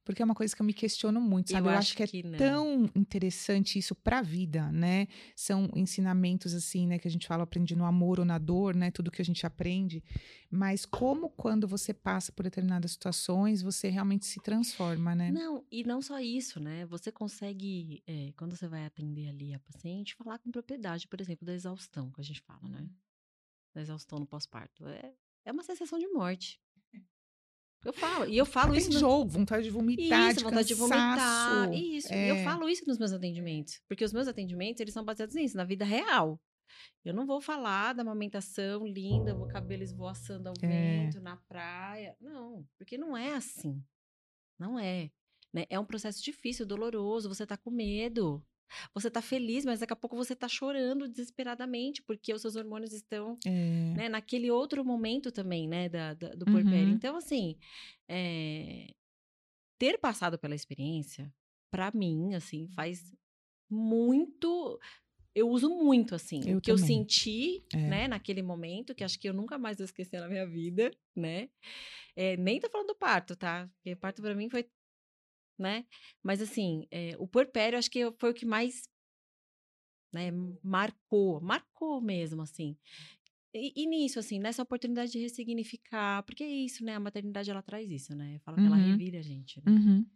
[0.08, 1.68] Porque é uma coisa que eu me questiono muito, sabe?
[1.68, 2.38] eu, Eu, acho que é não.
[2.38, 5.06] tão interessante isso para a vida, né?
[5.36, 8.90] São ensinamentos assim, né, que a gente fala aprende no amor ou na dor, né?
[8.90, 10.02] Tudo que a gente aprende,
[10.50, 15.30] mas como quando você passa por determinadas situações, você realmente se transforma, né?
[15.30, 16.86] Não, e não só isso, né?
[16.86, 21.44] Você consegue, é, quando você vai atender ali a paciente, falar com propriedade, por exemplo,
[21.44, 22.88] da exaustão, que a gente fala, né?
[23.74, 24.88] Da exaustão no pós-parto.
[24.88, 25.12] É,
[25.44, 26.58] é uma sensação de morte.
[27.84, 28.90] Eu falo, e eu falo Até isso.
[28.90, 31.16] no- enjoo, vontade de vomitar, Isso, de vontade de vomitar.
[31.16, 31.72] cansaço.
[31.74, 32.12] Isso.
[32.12, 32.30] E É.
[32.32, 33.80] eu falo isso nos meus atendimentos.
[33.88, 36.40] Porque os meus atendimentos, eles são baseados nisso, na vida real.
[37.04, 40.66] Eu não vou falar da amamentação linda, o cabelo esvoaçando ao É.
[40.68, 42.14] vento, na praia.
[42.20, 43.82] Não, porque não é assim.
[44.58, 45.10] Não é.
[45.54, 45.64] né?
[45.70, 48.44] É um processo difícil, doloroso, você tá com medo.
[48.94, 52.92] Você tá feliz, mas daqui a pouco você tá chorando desesperadamente, porque os seus hormônios
[52.92, 53.94] estão É.
[53.96, 56.88] né, naquele outro momento também, né, da, da- do puerpério.
[56.88, 56.94] Uhum.
[56.94, 57.56] Então, assim,
[58.08, 58.88] é,
[59.78, 61.32] ter passado pela experiência,
[61.70, 63.12] pra mim, assim, faz
[63.70, 64.78] muito.
[65.34, 66.88] Eu uso muito, assim, Eu o que eu também.
[67.04, 67.76] senti, É.
[67.76, 71.48] né, naquele momento, que acho que eu nunca mais vou esquecer na minha vida, né?
[72.16, 73.68] É, nem tô falando do parto, tá?
[73.76, 74.68] Porque parto pra mim foi,
[75.58, 75.84] né?
[76.22, 78.88] Mas, assim, é, o puerpério acho que foi o que mais,
[80.12, 80.30] né,
[80.62, 82.76] marcou, marcou mesmo, assim.
[83.54, 86.94] E, e nisso, assim, nessa oportunidade de ressignificar, porque é isso, né?
[86.94, 88.38] A maternidade, ela traz isso, né?
[88.44, 88.90] Fala que ela Uhum.
[88.92, 89.72] revira a gente, né?
[89.72, 90.06] Uhum.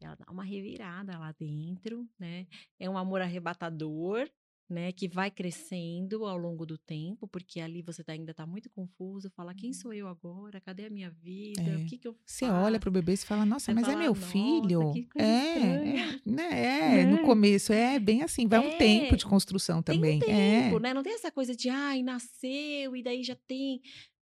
[0.00, 2.46] Ela dá uma revirada lá dentro, né?
[2.78, 4.30] É um amor arrebatador,
[4.68, 4.90] né?
[4.92, 9.30] Que vai crescendo ao longo do tempo, porque ali você tá- ainda tá muito confuso.
[9.30, 10.60] Fala, quem sou eu agora?
[10.60, 11.62] Cadê a minha vida?
[11.62, 11.76] É.
[11.76, 12.64] O que que eu Você faço?
[12.66, 14.80] olha pro bebê e fala, nossa, Você mas é fala, meu "Nossa, filho.
[15.16, 17.00] é, estranha." é, né?
[17.00, 17.22] É, no Né?
[17.22, 18.76] começo é bem assim, vai um É.
[18.76, 20.18] tempo de construção Tem um também.
[20.20, 20.30] tempo,
[20.78, 20.80] é.
[20.80, 20.94] né?
[20.94, 23.80] Não tem essa coisa de, ai, nasceu e daí já tem.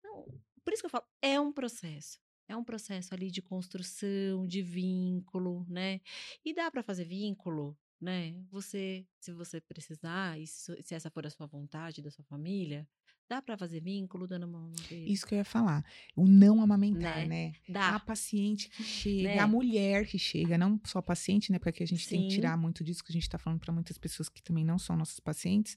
[0.05, 0.27] Não,
[0.65, 2.19] por isso que eu falo, é um processo.
[2.49, 6.01] É um processo ali de construção, de vínculo, né?
[6.45, 8.35] E dá pra fazer vínculo, né?
[8.51, 12.87] Você, se você precisar, e se, se essa for a sua vontade da sua família,
[13.29, 14.71] dá pra fazer vínculo dando uma.
[14.91, 15.85] Isso que eu ia falar.
[16.15, 17.27] O não amamentar, Né?
[17.27, 17.55] né?
[17.69, 17.97] Dá.
[17.97, 19.39] A paciente que chega, Né?
[19.39, 21.59] a mulher que chega, não só a paciente, né?
[21.59, 22.35] Porque a gente tem que Sim.
[22.37, 24.97] tirar muito disso que a gente tá falando para muitas pessoas que também não são
[24.97, 25.77] nossas pacientes,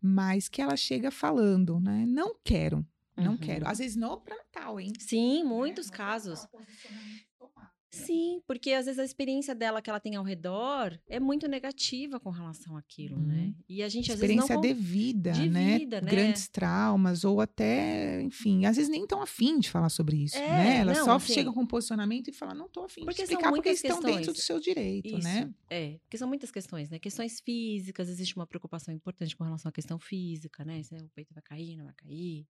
[0.00, 2.04] mas que ela chega falando, né?
[2.06, 2.86] Não quero,
[3.16, 3.38] não Uhum.
[3.38, 3.66] quero.
[3.66, 4.92] Às vezes no pré-natal, hein?
[4.98, 5.48] Sim, Né?
[5.48, 6.46] muitos No casos.
[7.94, 12.18] Sim, porque às vezes a experiência dela que ela tem ao redor é muito negativa
[12.20, 13.44] com relação àquilo, né?
[13.46, 13.54] Uhum.
[13.68, 15.78] E a gente às vezes não Experiência de vida, de né?
[15.78, 16.10] vida, né?
[16.10, 20.40] Grandes traumas, ou até, enfim, às vezes nem tão afim de falar sobre isso, É,
[20.48, 20.76] né?
[20.78, 23.24] Elas não, só assim- chegam com um posicionamento e falam, não tô afim de Porque
[23.26, 24.36] são explicar porque muitas estão dentro questões.
[24.36, 25.54] do seu direito, Isso, né?
[25.70, 25.98] é.
[26.02, 26.98] Porque são muitas questões, né?
[26.98, 30.82] Questões físicas, existe uma preocupação importante com relação à questão física, né?
[30.82, 32.46] Se o peito vai cair, não vai cair,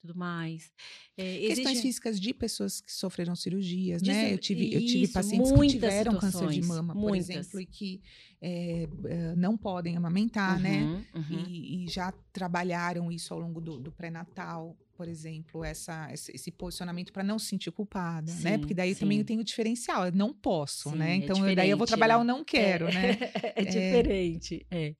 [0.00, 0.72] tudo mais.
[1.16, 4.24] É, Questões existe- físicas de pessoas que sofreram cirurgias, De né?
[4.26, 7.28] cir- Eu tive, eu tive Isso, pacientes que tiveram câncer de mama, por muitas.
[7.30, 8.00] exemplo, e que
[8.40, 10.82] é, é, não podem amamentar, né?
[10.82, 11.44] Uhum, uhum.
[11.46, 17.12] E, e já trabalharam isso ao longo do, do pré-natal, por exemplo, essa, esse, posicionamento
[17.12, 18.52] para não se sentir culpada, né?
[18.52, 19.24] Sim, Porque daí também sim.
[19.24, 21.12] tem o diferencial, eu não posso, Sim, né?
[21.12, 22.22] é Então eu- daí eu vou trabalhar né?
[22.22, 23.18] o não quero, é, né?
[23.54, 24.94] É diferente, é.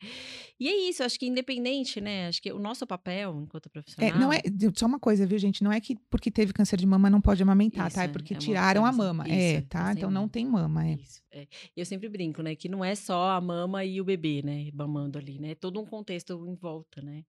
[0.60, 2.26] E é isso, acho que independente, né?
[2.26, 4.18] Acho que o nosso papel enquanto É, profissional.
[4.18, 4.40] não é,
[4.74, 5.62] só uma coisa, viu, gente?
[5.62, 8.02] Não é que porque teve câncer de mama não pode amamentar, tá?
[8.02, 9.24] É Isso, porque é tiraram a mama.
[9.24, 10.32] Isso, é, tá sem Então não mama.
[10.32, 10.94] tem mama, é.
[10.94, 11.46] Isso, é.
[11.76, 12.56] Eu sempre brinco, né?
[12.56, 14.70] Que não é só a mama e o bebê, né?
[14.74, 15.50] Mamando ali, né?
[15.50, 17.24] É todo um contexto em volta, né?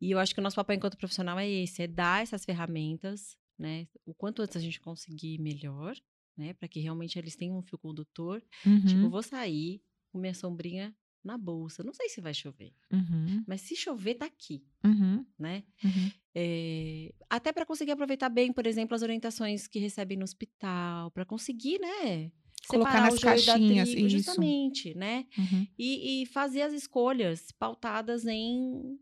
[0.00, 3.36] E eu acho que o nosso papel enquanto profissional é esse, é dar essas ferramentas,
[3.58, 3.86] né?
[4.04, 5.94] O quanto antes a gente conseguir melhor,
[6.36, 6.52] né?
[6.54, 8.42] Para que realmente eles tenham um fio condutor.
[8.86, 9.80] Tipo, Uhum, vou sair
[10.12, 11.82] com minha sombrinha na bolsa.
[11.82, 15.62] Não sei se vai chover, uhum, mas se chover, tá aqui, uhum, né?
[15.84, 16.10] uhum.
[16.34, 21.24] É, até para conseguir aproveitar bem, por exemplo, as orientações que recebem no hospital, para
[21.24, 22.30] conseguir, né?
[22.68, 24.16] Colocar separar nas o joio da caixinhas, trigo, isso.
[24.18, 25.26] justamente, né?
[25.36, 25.66] uhum.
[25.78, 28.98] E, e fazer as escolhas pautadas em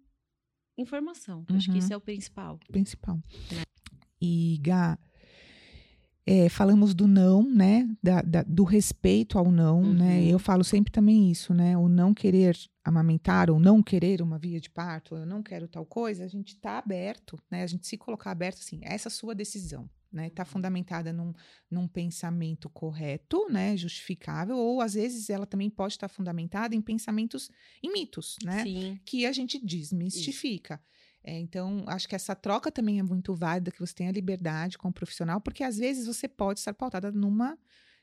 [0.78, 1.44] informação.
[1.48, 1.78] Acho que Uhum.
[1.78, 2.58] isso é o principal.
[2.70, 3.20] principal.
[4.20, 4.98] E, Gá,
[6.30, 7.88] é, falamos do não, né?
[8.02, 10.18] Da- da- do respeito ao não, né?
[10.18, 10.28] Uhum.
[10.28, 11.76] Eu falo sempre também isso, né?
[11.76, 12.54] O não querer
[12.84, 16.56] amamentar ou não querer uma via de parto, eu não quero tal coisa, a gente
[16.56, 17.62] tá aberto, né?
[17.62, 20.28] A gente se colocar aberto assim, essa é a sua decisão, né?
[20.30, 21.32] Tá fundamentada num,
[21.70, 23.76] num pensamento correto, né?
[23.76, 27.50] Justificável, ou às vezes ela também pode estar fundamentada em pensamentos,
[27.82, 28.62] em mitos, né?
[28.64, 29.00] Sim.
[29.04, 30.80] que a gente desmistifica.
[31.22, 34.88] É, então, acho que essa troca também é muito válida, que você tenha liberdade com
[34.88, 37.58] o profissional, porque às vezes você pode estar pautada numa,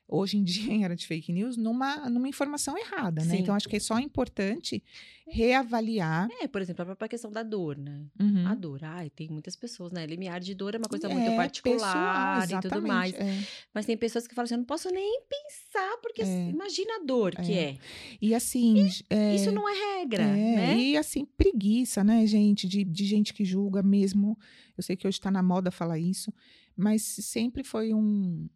[0.08, 3.36] hoje em dia, em era de fake news, numa, numa informação errada, né?
[3.36, 3.42] Sim.
[3.42, 4.82] Então, acho que é só importante
[5.28, 6.28] reavaliar.
[6.40, 8.04] É, por exemplo, a própria questão da dor, né?
[8.20, 8.46] Uhum.
[8.46, 10.06] A dor, ai, tem muitas pessoas, né?
[10.06, 13.14] Limiar de dor é uma coisa muito É, particular pessoal, e tudo mais.
[13.14, 13.42] é.
[13.74, 16.50] Mas tem pessoas que falam assim, eu não posso nem pensar, porque É.
[16.50, 17.70] imagina a dor que É.
[17.70, 17.78] é.
[18.20, 18.88] E assim.
[19.10, 20.26] é, Isso não é regra, É,
[20.56, 20.78] né?
[20.78, 22.68] E assim, preguiça, né, gente?
[22.68, 24.38] De, de gente que julga mesmo.
[24.76, 26.32] Eu sei que hoje está na moda falar isso,
[26.76, 28.48] mas sempre foi um,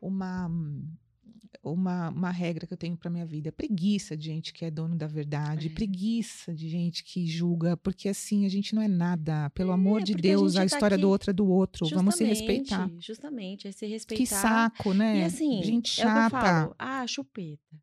[0.00, 0.50] uma,
[1.62, 3.50] uma, uma regra que eu tenho para minha vida.
[3.52, 5.70] Preguiça de gente que é dono da verdade, É.
[5.70, 9.50] preguiça de gente que julga, porque assim a gente não é nada.
[9.50, 11.46] Pelo É, amor de a Deus, gente a, tá história do aqui- outro é do
[11.48, 11.86] outro.
[11.88, 12.90] Vamos se respeitar.
[13.00, 14.20] Justamente, é se respeitar.
[14.22, 15.20] Que saco, né?
[15.20, 16.30] E assim, gente é o chata.
[16.30, 17.76] falo, ah, chupeta.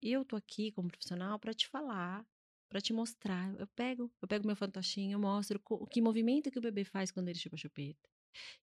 [0.00, 2.26] Eu tô aqui como profissional para te falar,
[2.68, 3.54] para te mostrar.
[3.58, 7.10] Eu pego, eu pego meu fantochinho, eu mostro co- que movimento que o bebê faz
[7.12, 8.08] quando ele chupa a chupeta.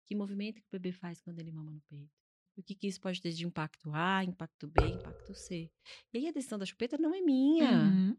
[0.06, 2.12] Que movimento que o bebê faz quando ele mama no peito.
[2.58, 5.72] O que, que isso pode ter de impacto A, impacto B, impacto C.
[6.14, 7.72] E aí a decisão da chupeta não é minha.
[7.72, 8.18] Uhum.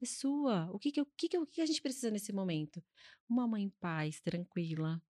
[0.00, 0.70] É sua.
[0.72, 2.82] O que que, o que, que, o que a gente precisa nesse momento?
[3.28, 5.00] Uma mãe em paz, tranquila.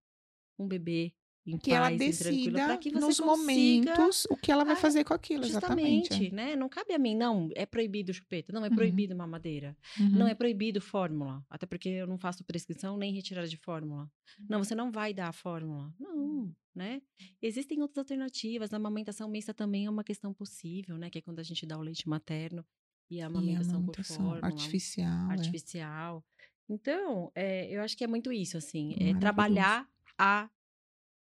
[0.59, 1.13] Um bebê
[1.45, 2.51] em Que ela paz e tranquilo.
[2.53, 6.27] decida que nos consiga momentos o que ela vai Ah, fazer com aquilo, exatamente.
[6.27, 6.31] é.
[6.31, 6.55] Né?
[6.55, 8.75] Não cabe a mim, não, é proibido chupeta, não é Uhum.
[8.75, 10.09] proibido mamadeira, Uhum.
[10.09, 14.09] não é proibido fórmula, até porque eu não faço prescrição nem retirada de fórmula.
[14.49, 15.93] Não, você não vai dar a fórmula.
[15.99, 17.01] Não, né?
[17.41, 21.09] Existem outras alternativas, a amamentação mista também é uma questão possível, né?
[21.09, 22.65] Que é quando a gente dá o leite materno
[23.11, 25.29] e a E a amamentação, amamentação por fórmula artificial.
[25.29, 25.33] é.
[25.33, 26.25] artificial.
[26.69, 29.85] Então, é, eu acho que é muito isso, assim, é trabalhar
[30.17, 30.49] a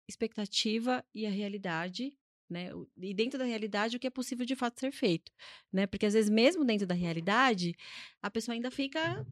[0.08, 2.16] expectativa e a realidade,
[2.50, 2.70] né?
[3.00, 5.32] E dentro da realidade, o que é possível de fato ser feito,
[5.72, 5.86] né?
[5.86, 7.74] Porque às vezes, mesmo dentro da realidade,
[8.20, 9.26] a pessoa ainda fica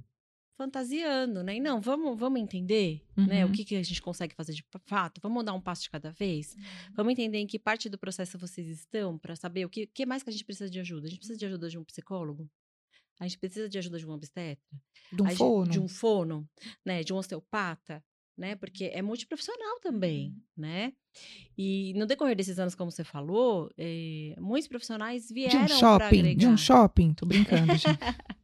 [0.56, 1.56] fantasiando, né?
[1.56, 3.44] E não, vamos, vamos entender, né?
[3.44, 3.52] O Uhum.
[3.52, 6.54] que, que a gente consegue fazer de fato, vamos dar um passo de cada vez,
[6.94, 10.22] vamos entender em que parte do processo vocês estão para saber o que, que mais
[10.22, 11.06] que a gente precisa de ajuda.
[11.06, 12.48] A gente precisa de ajuda de um psicólogo?
[13.18, 14.80] A gente precisa de ajuda de um obstetra?
[15.12, 15.72] De um gente- forno.
[15.72, 16.48] de um fono,
[16.84, 18.02] né, de um osteopata,
[18.40, 20.94] né, porque é multiprofissional também, né?
[21.58, 25.76] E no decorrer desses anos, como você falou, eh, muitos profissionais De vieram um para
[25.76, 26.36] shopping.
[26.36, 27.12] De um shopping.
[27.12, 27.84] Tô brincando, gente.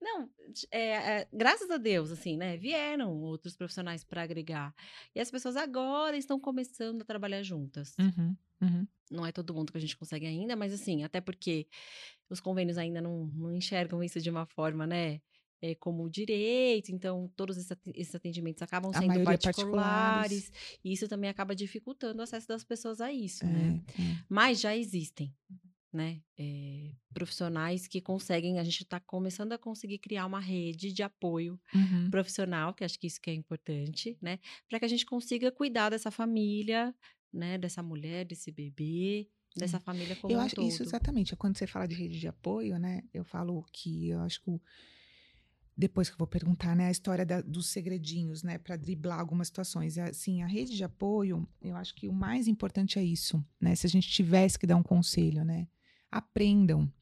[0.00, 0.28] Não,
[0.70, 2.58] é, é, graças a Deus, assim, né?
[2.58, 4.74] Vieram outros profissionais para agregar.
[5.14, 7.96] E as pessoas agora estão começando a trabalhar juntas.
[7.98, 8.86] Uhum, uhum.
[9.10, 11.66] Não é todo mundo que a gente consegue ainda, mas assim, até porque
[12.28, 15.22] os convênios ainda não, não enxergam isso de uma forma, né?
[15.62, 20.52] É, como direito, então todos esses atendimentos acabam sendo particulares, particulares.
[20.84, 23.82] e isso também acaba dificultando o acesso das pessoas a isso, É, né?
[23.98, 24.24] é.
[24.28, 25.34] Mas já existem,
[25.92, 26.20] né?
[26.38, 31.60] é, profissionais que conseguem, a gente está começando a conseguir criar uma rede de apoio
[31.74, 32.08] Uhum.
[32.10, 34.38] profissional, que acho que isso que é importante, né?
[34.68, 36.94] Para que a gente consiga cuidar dessa família,
[37.32, 37.58] né?
[37.58, 40.68] Dessa mulher, desse bebê, dessa família como Eu um acho todo.
[40.68, 41.34] isso exatamente.
[41.36, 43.02] Quando você fala de rede de apoio, né?
[43.12, 44.50] Eu falo que eu acho que
[45.80, 49.48] depois que eu vou perguntar, né, a história da- dos segredinhos, né, para driblar algumas
[49.48, 49.96] situações.
[49.96, 53.74] Assim, a rede de apoio, eu acho que o mais importante é isso, né?
[53.74, 55.66] Se a gente tivesse que dar um conselho, né,
[56.10, 56.92] aprendam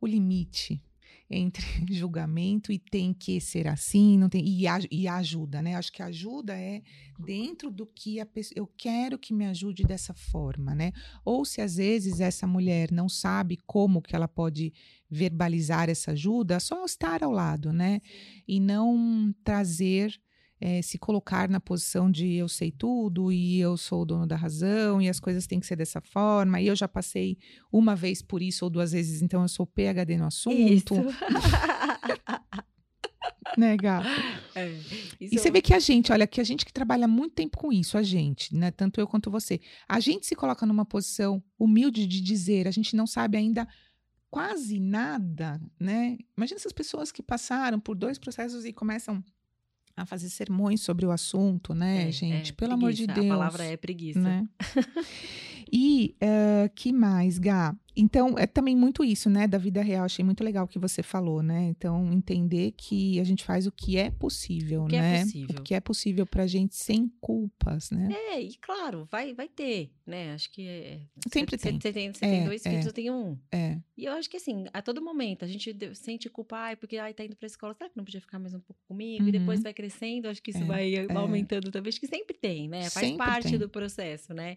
[0.00, 0.82] o limite
[1.30, 1.62] entre
[1.92, 5.74] julgamento e tem que ser assim, não tem e, a- e ajuda, né?
[5.74, 6.82] Acho que ajuda é
[7.18, 10.92] dentro do que a pessoa, eu quero que me ajude dessa forma, né?
[11.24, 14.72] Ou se às vezes essa mulher não sabe como que ela pode
[15.10, 18.00] verbalizar essa ajuda, só estar ao lado, né?
[18.46, 20.18] E não trazer,
[20.60, 24.36] eh, se colocar na posição de eu sei tudo e eu sou o dono da
[24.36, 26.60] razão e as coisas têm que ser dessa forma.
[26.60, 27.38] E eu já passei
[27.72, 30.94] uma vez por isso ou duas vezes, então eu sou PhD no assunto, Isso.
[33.56, 34.02] né, Gá?
[34.54, 34.68] É,
[35.20, 37.56] E isso você vê que a gente, olha, que a gente que trabalha muito tempo
[37.56, 38.70] com isso, a gente, né?
[38.70, 42.94] Tanto eu quanto você, a gente se coloca numa posição humilde de dizer, a gente
[42.96, 43.66] não sabe ainda
[44.30, 46.18] quase nada, né?
[46.36, 49.24] Imagina essas pessoas que passaram por dois processos e começam
[49.98, 52.52] a fazer sermões sobre o assunto, né, é, gente?
[52.52, 53.32] é, Pelo amor de preguiça, Deus.
[53.32, 54.20] A palavra é preguiça.
[54.20, 54.48] né?
[55.70, 57.76] E eh, que mais, Gá?
[58.00, 60.04] Então, é também muito isso, né, da vida real.
[60.04, 61.64] Achei muito legal o que você falou, né?
[61.64, 65.20] Então, entender que a gente faz o que é possível, O que é né?
[65.24, 65.56] possível.
[65.58, 68.08] O que é possível pra gente sem culpas, né?
[68.30, 70.32] É, e claro, vai, vai ter, né?
[70.32, 71.00] Acho que é.
[71.32, 71.80] Sempre Você tem.
[71.80, 72.70] você tem, É, tem dois é.
[72.70, 73.38] filhos, eu tenho um.
[73.52, 76.96] É, E eu acho que assim, a todo momento, a gente sente culpa, ai, porque
[76.98, 79.26] ai, tá indo pra escola, será que não podia ficar mais um pouco comigo?
[79.28, 79.64] E depois Uhum.
[79.64, 81.12] vai crescendo, acho que isso É, vai é.
[81.14, 81.88] aumentando também.
[81.88, 82.82] Acho que sempre tem, né?
[82.90, 83.58] Faz Sempre parte tem.
[83.58, 84.56] do processo, né?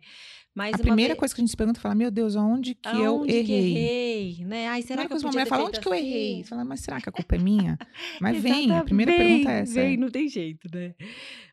[0.54, 2.76] Mas a primeira vez- coisa que a gente se pergunta é falar, meu Deus, aonde
[2.76, 3.74] que eu aonde errei?
[3.74, 4.68] que errei, né?
[4.68, 6.34] Ai, será que eu podia ter fala, onde que eu errei?
[6.34, 6.44] assim?
[6.44, 7.78] Você fala, mas será que a culpa é minha?
[8.22, 9.74] Mas vem, a primeira pergunta é essa.
[9.74, 10.94] Vem, não tem jeito, né?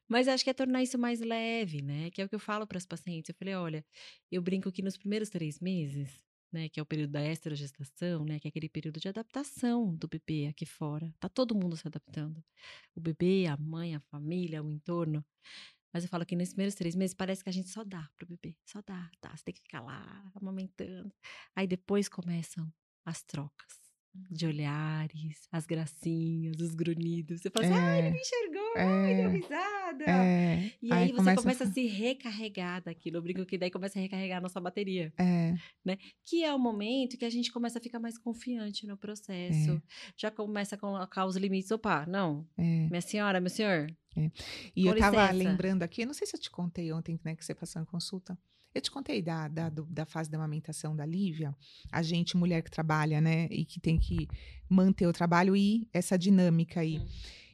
[0.08, 2.10] Mas acho que é tornar isso mais leve, né?
[2.10, 3.28] Que é o que eu falo para as pacientes.
[3.28, 3.84] Eu falei, olha,
[4.30, 6.08] eu brinco que nos primeiros três meses,
[6.50, 6.68] né?
[6.68, 8.38] Que é o período da esterogestação, né?
[8.40, 11.12] Que é aquele período de adaptação do bebê aqui fora.
[11.20, 12.42] Tá todo mundo se adaptando.
[12.94, 15.24] O bebê, a mãe, a família, o entorno.
[15.92, 18.26] Mas eu falo que nesses primeiros três meses parece que a gente só dá pro
[18.26, 18.56] bebê.
[18.66, 19.34] Só dá, tá?
[19.36, 21.12] Você tem que ficar lá, amamentando.
[21.56, 22.70] Aí depois começam
[23.04, 23.78] as trocas
[24.30, 27.40] de olhares, as gracinhas, os grunhidos.
[27.40, 30.04] Você fala assim, ah, ele me enxergou, ai, deu É, risada.
[30.10, 33.18] é, E aí, você começa começa, a a se recarregar daquilo.
[33.18, 35.12] Eu brinco que daí começa a recarregar a nossa bateria.
[35.18, 35.54] É,
[36.24, 39.80] Que é o momento que a gente começa a ficar mais confiante no processo.
[40.16, 41.70] Já começa a colocar os limites.
[41.70, 42.88] Opa, não, é.
[42.88, 43.86] minha senhora, meu senhor.
[44.74, 45.50] E eu Com tava licença.
[45.50, 47.84] lembrando aqui, eu não sei se eu te contei ontem, né, que você passou em
[47.84, 48.38] consulta.
[48.74, 51.54] Eu te contei da, da, do- da fase da amamentação da Lívia.
[51.90, 54.28] A gente, mulher que trabalha, né, e que tem que
[54.68, 56.98] manter o trabalho e essa dinâmica aí.
[56.98, 57.06] Hum.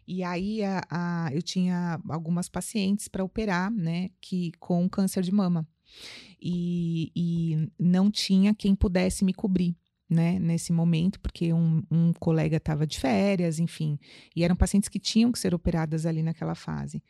[0.07, 5.33] E aí a, a- eu tinha algumas pacientes para operar, né, que com câncer de
[5.33, 5.67] mama.
[6.43, 9.77] E, e não tinha quem pudesse me cobrir.
[10.15, 13.99] Né, nesse momento, porque um, um colega estava de férias, enfim,
[14.37, 17.03] e eram pacientes que tinham que ser operadas ali naquela fase.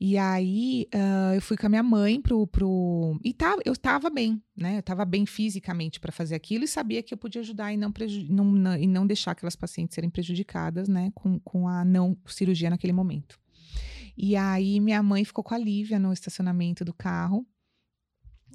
[0.00, 2.46] E aí ah, eu fui com a minha mãe pro.
[2.46, 3.20] pro...
[3.22, 4.76] E tava, eu estava bem, né?
[4.76, 7.92] Eu estava bem fisicamente para fazer aquilo e sabia que eu podia ajudar e não,
[7.92, 8.24] preju...
[8.32, 11.12] não, não- e não deixar aquelas pacientes serem prejudicadas, né?
[11.14, 13.38] Com, com a não cirurgia naquele momento.
[14.16, 17.46] E aí minha mãe ficou com a Lívia no estacionamento do carro.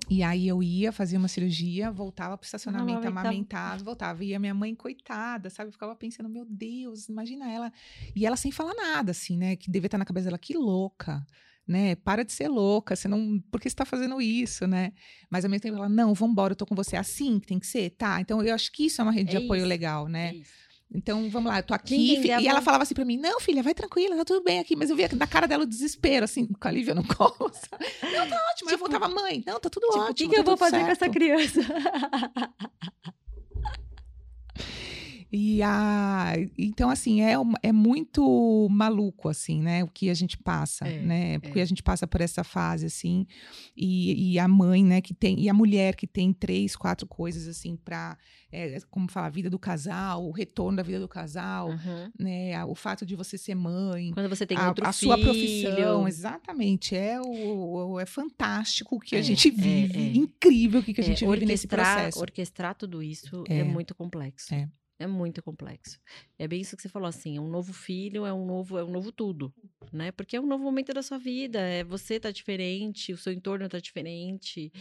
[0.09, 4.23] E aí eu ia, fazia uma cirurgia, voltava pro estacionamento amamentado, voltava.
[4.23, 5.69] E a minha mãe, coitada, sabe?
[5.69, 7.71] Eu ficava pensando, meu Deus, imagina ela.
[8.15, 9.55] E ela sem falar nada, assim, né?
[9.55, 11.25] Que devia estar na cabeça dela, que louca,
[11.67, 11.95] né?
[11.95, 13.39] Para de ser louca, você não.
[13.51, 14.93] Por que você tá fazendo isso, né?
[15.29, 16.95] Mas ao mesmo tempo ela, não, vambora, eu tô com você.
[16.95, 17.89] É Assim que tem que ser?
[17.91, 18.21] Tá.
[18.21, 19.67] Então eu acho que isso é uma rede É de apoio isso.
[19.69, 20.29] legal, né?
[20.29, 20.64] É isso.
[20.93, 22.13] Então, vamos lá, eu tô aqui.
[22.13, 24.75] entender E ela falava assim pra mim: Não, filha, vai tranquila, tá tudo bem aqui.
[24.75, 27.51] Mas eu via da cara dela o desespero, assim, com a Lívia no colo.
[27.53, 27.85] sabe?
[28.03, 28.69] Não, tá ótimo.
[28.69, 29.43] Aí eu Tipo- voltava, mãe.
[29.45, 30.11] Não, tá tudo Tipo, ótimo.
[30.11, 31.59] o que, que tá eu vou fazer com essa certo." criança?
[35.37, 39.83] E a, então, assim, é, é muito maluco, assim, né?
[39.83, 41.39] O que a gente passa, É, né?
[41.39, 41.61] Porque é.
[41.61, 43.27] a gente passa por essa fase, assim.
[43.75, 45.39] E, e a mãe, né, que tem...
[45.41, 48.17] E a mulher que tem três, quatro coisas, assim, pra...
[48.51, 52.11] é, como falar, a vida do casal, o retorno da vida do casal, Uhum.
[52.17, 52.63] né?
[52.65, 55.11] O fato de você ser mãe, Quando você tem a, outro a filho.
[55.11, 56.95] sua profissão, exatamente.
[56.95, 60.13] É, o, é fantástico o que a É, gente é, vive, é.
[60.15, 62.19] incrível o que, que a É, gente vive nesse orquestrar- processo.
[62.21, 63.59] Orquestrar tudo isso É.
[63.59, 64.53] é, muito complexo.
[64.53, 64.69] É.
[64.97, 65.99] É muito complexo.
[66.39, 68.83] É bem isso que você falou assim, é um novo filho, é um novo, é
[68.83, 69.53] um novo tudo,
[69.91, 70.09] né?
[70.13, 73.67] Porque é um novo momento da sua vida, é você tá diferente, o seu entorno
[73.67, 74.71] tá diferente.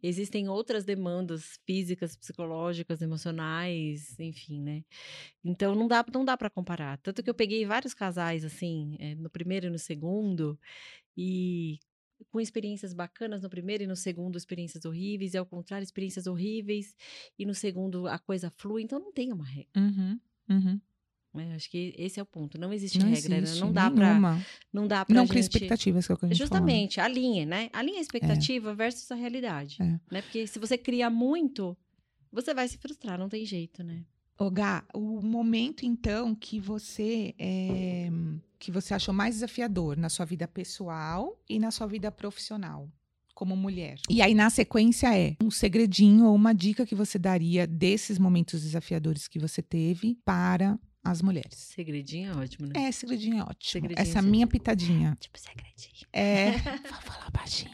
[0.00, 4.84] Existem outras demandas físicas, psicológicas, emocionais, enfim, né?
[5.44, 6.98] Então não dá, não dá para comparar.
[6.98, 10.56] Tanto que eu peguei vários casais assim, é, no primeiro e no segundo,
[11.16, 11.80] e
[12.30, 16.96] com experiências bacanas no primeiro e no segundo experiências horríveis, e ao contrário, experiências horríveis,
[17.38, 19.70] e no segundo a coisa flui, então não tem uma regra.
[19.76, 20.20] Uhum,
[20.50, 20.80] uhum.
[21.36, 22.58] É, acho que esse é o ponto.
[22.58, 23.38] Não existe Não regra, né?
[23.38, 24.08] existe não dá pra.
[24.10, 24.46] nenhuma.
[24.72, 25.30] Não dá pra Não gente...
[25.30, 26.38] cria expectativas, que é o que a gente.
[26.38, 27.70] Justamente, alinha, né?
[27.72, 29.76] Alinha a expectativa versus a realidade.
[29.80, 30.00] É.
[30.10, 30.22] Né?
[30.22, 31.76] Porque se você cria muito,
[32.30, 34.04] você vai se frustrar, não tem jeito, né?
[34.38, 38.10] Ô, Gá, o momento, então, que você é,
[38.64, 42.88] que você achou mais desafiador na sua vida pessoal e na sua vida profissional,
[43.34, 43.98] como mulher.
[44.08, 48.62] E aí, na sequência, é um segredinho ou uma dica que você daria desses momentos
[48.62, 51.58] desafiadores que você teve para as mulheres.
[51.58, 52.72] Segredinho é ótimo, né?
[52.86, 53.70] É, segredinho é ótimo.
[53.70, 54.30] Segredinho, Essa sim.
[54.30, 55.14] minha pitadinha.
[55.20, 56.06] Tipo segredinho.
[56.10, 56.52] É.
[56.88, 57.70] Vou falar baixinho.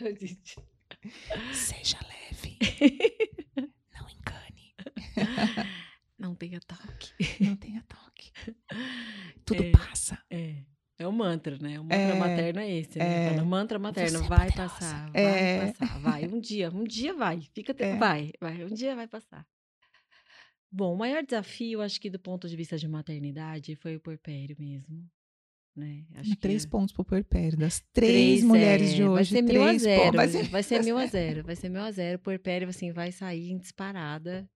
[1.52, 2.56] Seja leve.
[3.92, 4.74] Não encane.
[6.16, 7.12] não tenha toque.
[7.40, 8.01] Não tenha toque.
[9.44, 9.70] Tudo É.
[9.72, 10.18] passa.
[10.30, 10.56] É.
[10.98, 11.80] É o mantra, né?
[11.80, 13.02] O mantra É, materno é esse, é.
[13.04, 13.30] né?
[13.30, 15.72] Fala, mantra materno, é vai passar, vai É.
[15.72, 16.26] passar, vai.
[16.28, 17.40] Um dia, um dia vai.
[17.54, 17.96] Fica, É.
[17.96, 18.64] vai, vai.
[18.64, 19.44] Um dia vai passar.
[20.70, 24.54] Bom, o maior desafio, acho que do ponto de vista de maternidade, foi o porpério
[24.58, 25.04] mesmo,
[25.76, 26.04] né?
[26.14, 27.58] Acho três pontos pro puerpério.
[27.58, 30.78] Das três, mulheres é, de hoje, vai ser três mil a zero, Vai vai ser-
[30.78, 32.16] ser, mil a zero, vai ser mil a zero.
[32.18, 34.48] O puerpério, assim, vai sair em disparada,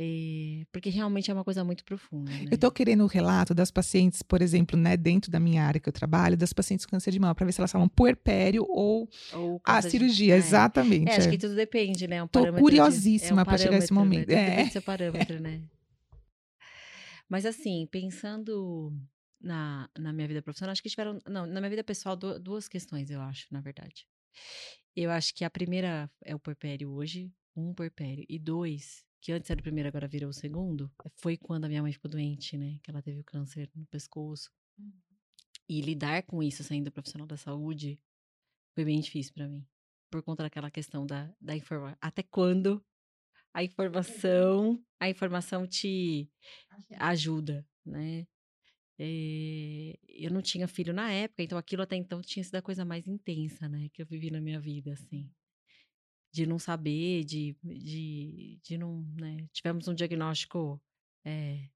[0.00, 2.44] eh, porque realmente é uma coisa muito profunda, né?
[2.52, 5.88] Eu tô querendo o relato das pacientes, por exemplo, né, dentro da minha área que
[5.88, 9.08] eu trabalho, das pacientes com câncer de mama, para ver se elas falam puerpério ou
[9.34, 10.38] Ou a causa de- cirurgia, é.
[10.38, 11.10] exatamente.
[11.10, 11.30] É, acho é.
[11.32, 12.16] que tudo depende, né?
[12.16, 14.28] É um Tô curiosíssima é um pra chegar a esse parâmetro, momento.
[14.28, 14.34] Né?
[14.34, 14.50] É.
[14.50, 15.62] depende do seu parâmetro, né?
[17.28, 18.92] Mas assim, pensando
[19.40, 21.18] na, na minha vida profissional, acho que tiveram.
[21.26, 24.06] Não, na minha vida pessoal, du- duas questões, eu acho, na verdade.
[24.96, 28.24] Eu acho que a primeira é o porpério hoje, um porpério.
[28.28, 31.82] E dois, que antes era o primeiro, agora virou o segundo, foi quando a minha
[31.82, 32.78] mãe ficou doente, né?
[32.82, 34.50] Que ela teve o câncer no pescoço.
[35.68, 38.00] E lidar com isso saindo profissional da saúde
[38.74, 39.66] foi bem difícil pra mim.
[40.10, 41.98] Por conta daquela questão da, da informação.
[42.00, 42.82] Até quando
[43.52, 46.30] a informação, a informação te
[46.98, 48.26] ajuda, né?
[48.98, 52.84] Eh, eu não tinha filho na época, então aquilo até então tinha sido a coisa
[52.84, 53.88] mais intensa, né?
[53.92, 55.30] Que eu vivi na minha vida, assim.
[56.38, 59.48] De não saber, de, de, de não, né?
[59.52, 60.80] Tivemos um diagnóstico
[61.24, 61.68] eh,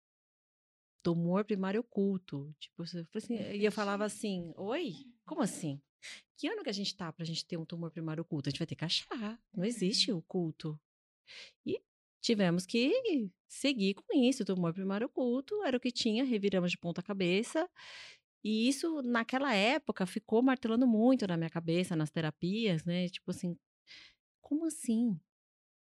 [1.02, 2.54] tumor primário oculto.
[2.60, 4.94] Tipo, falei assim, e eu falava assim, oi?
[5.26, 5.82] Como assim?
[6.36, 8.48] Que ano que a gente tá pra gente ter um tumor primário oculto?
[8.48, 9.36] A gente vai ter que achar.
[9.52, 10.78] Não existe oculto.
[11.66, 11.82] E
[12.20, 14.44] tivemos que seguir com isso.
[14.44, 17.68] O tumor primário oculto era o que tinha, reviramos de ponta cabeça.
[18.44, 23.08] E isso, naquela época, ficou martelando muito na minha cabeça, nas terapias, né?
[23.08, 23.58] Tipo assim,
[24.42, 25.18] como assim?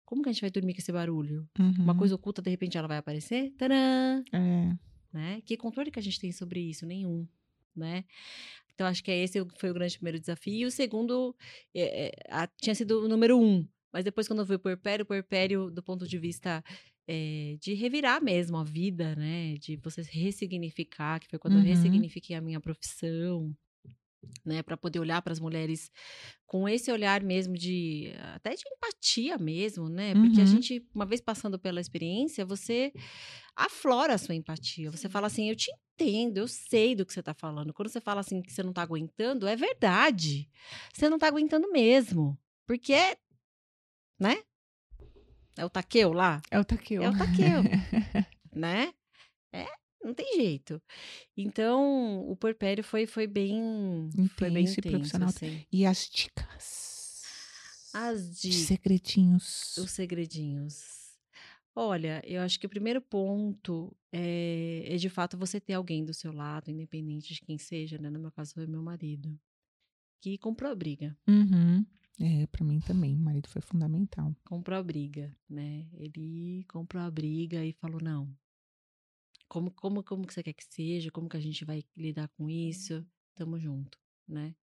[0.04, 1.48] Como que a gente vai dormir com esse barulho?
[1.60, 1.98] Uma Uhum.
[2.00, 3.52] coisa oculta, de repente, ela vai aparecer?
[3.58, 4.24] Tadã!
[4.34, 4.76] É.
[5.14, 5.42] né?
[5.46, 6.86] Que controle que a gente tem sobre isso?
[6.86, 7.28] Nenhum,
[7.76, 8.04] né?
[8.74, 10.54] Então, acho que é esse foi o grande primeiro desafio.
[10.54, 11.34] E o segundo
[11.74, 13.66] é, é, a- tinha sido o número um.
[13.94, 16.62] Mas depois, quando eu fui o puerpério, o puerpério, do ponto de vista
[17.08, 19.54] é, de revirar mesmo a vida, né?
[19.60, 21.62] De você ressignificar, que foi quando Uhum.
[21.62, 23.56] eu ressignifiquei a minha profissão,
[24.46, 24.62] né?
[24.64, 25.92] Para poder olhar para as mulheres
[26.46, 30.14] com esse olhar mesmo de até de empatia mesmo, né?
[30.16, 30.52] Porque a Uhum.
[30.52, 32.94] gente, uma vez passando pela experiência, você
[33.56, 34.92] aflora a sua empatia.
[34.92, 37.74] Você fala assim, eu te entendo, eu sei do que você tá falando.
[37.74, 40.50] Quando você fala assim que você não tá aguentando, é verdade.
[40.94, 42.38] Você não tá aguentando mesmo.
[42.68, 43.18] Porque é,
[44.20, 44.38] né?
[45.58, 46.42] É o taqueu lá?
[46.52, 47.02] É o taqueu.
[47.02, 47.64] É o taqueu,
[48.54, 48.94] né?
[49.54, 49.66] É,
[50.06, 50.82] não tem jeito.
[51.36, 54.10] Então, o porpério foi, foi bem...
[54.38, 55.30] foi bem Intenso intenso, profissional.
[55.30, 55.66] assim.
[55.72, 57.24] E as dicas?
[57.94, 59.78] As De de segredinhos.
[59.78, 60.96] os segredinhos.
[61.78, 66.14] Olha, eu acho que o primeiro ponto é, é de fato você ter alguém do
[66.14, 68.10] seu lado, independente de quem seja, né?
[68.10, 69.38] No meu caso foi meu marido,
[70.22, 71.18] que comprou a briga.
[71.28, 71.86] Uhum.
[72.18, 73.14] É, pra mim também.
[73.16, 74.34] O marido foi fundamental.
[74.46, 75.86] Comprou a briga, né?
[75.98, 78.34] Ele comprou a briga e falou: não.
[79.48, 81.12] Como, como, como que você quer que seja?
[81.12, 83.06] Como que a gente vai lidar com isso?
[83.36, 84.56] Tamo junto, né?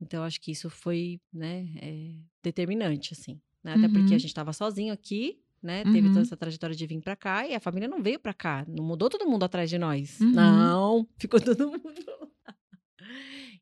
[0.00, 3.40] Então, acho que isso foi, né, é, determinante, assim.
[3.62, 3.74] né?
[3.74, 4.18] Até porque a Uhum.
[4.20, 5.84] gente tava sozinho aqui, né?
[5.84, 6.14] Teve Uhum.
[6.14, 8.64] toda essa trajetória de vir pra cá e a família não veio pra cá.
[8.68, 10.20] Não mudou todo mundo atrás de nós.
[10.20, 10.32] Uhum.
[10.32, 12.28] Não, ficou todo mundo lá.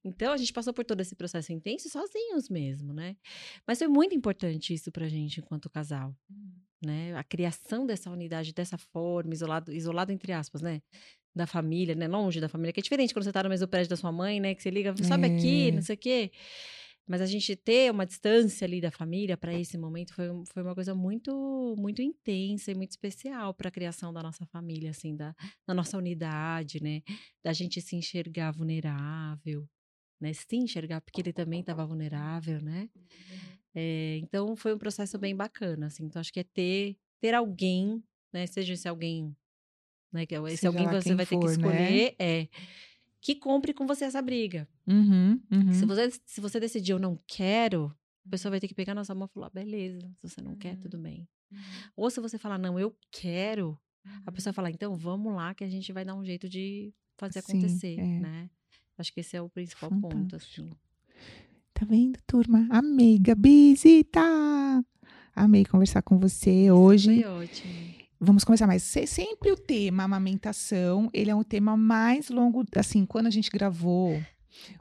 [0.05, 3.17] Então a gente passou por todo esse processo intenso sozinhos mesmo, né?
[3.67, 6.15] Mas foi muito importante isso pra gente enquanto casal,
[6.85, 7.15] né?
[7.17, 10.81] A criação dessa unidade dessa forma, isolado, isolado entre aspas, né?
[11.35, 12.07] Da família, né?
[12.09, 14.41] Longe da família, que é diferente quando você tá no mesmo prédio da sua mãe,
[14.41, 14.55] né?
[14.55, 15.73] Que você liga, sobe aqui, É.
[15.73, 16.31] não sei o quê.
[17.09, 20.75] Mas a gente ter uma distância ali da família para esse momento foi, foi uma
[20.75, 25.33] coisa muito muito intensa e muito especial para a criação da nossa família, assim, da,
[25.67, 27.03] da nossa unidade, né?
[27.45, 29.69] Da gente se enxergar vulnerável,
[30.21, 30.33] né?
[30.33, 32.89] Se enxergar porque ele também estava vulnerável, né?
[33.79, 36.05] É, então foi um processo bem bacana, assim.
[36.07, 38.03] Então acho que é ter ter alguém,
[38.33, 38.47] né?
[38.47, 39.37] Seja esse alguém,
[40.11, 40.25] né?
[40.25, 41.53] Que é- esse Seja alguém que você vai ter que for, né?
[41.53, 42.49] escolher é
[43.21, 44.67] que compre com você essa briga.
[44.87, 45.73] Uhum, uhum.
[45.73, 49.05] Se você, se você decidir eu não quero, a pessoa vai ter que pegar na
[49.05, 50.81] sua mão e falar, beleza, se você não quer, Uhum.
[50.81, 51.29] tudo bem.
[51.97, 53.79] Ou se você falar, não, eu quero,
[54.25, 57.43] a pessoa fala, então vamos lá que a gente vai dar um jeito de fazer
[57.43, 58.21] Sim, acontecer, é.
[58.21, 58.51] né?
[58.97, 60.71] Acho que esse é o principal ponto, assim.
[61.79, 62.67] Tá vendo, turma?
[62.71, 64.21] Amei, Gabizita!
[65.35, 67.23] Amei conversar com você hoje.
[67.23, 67.73] Foi ótimo.
[68.19, 68.83] Vamos começar mais.
[68.83, 73.51] Se- Sempre o tema amamentação, ele é um tema mais longo, assim, quando a gente
[73.51, 74.19] gravou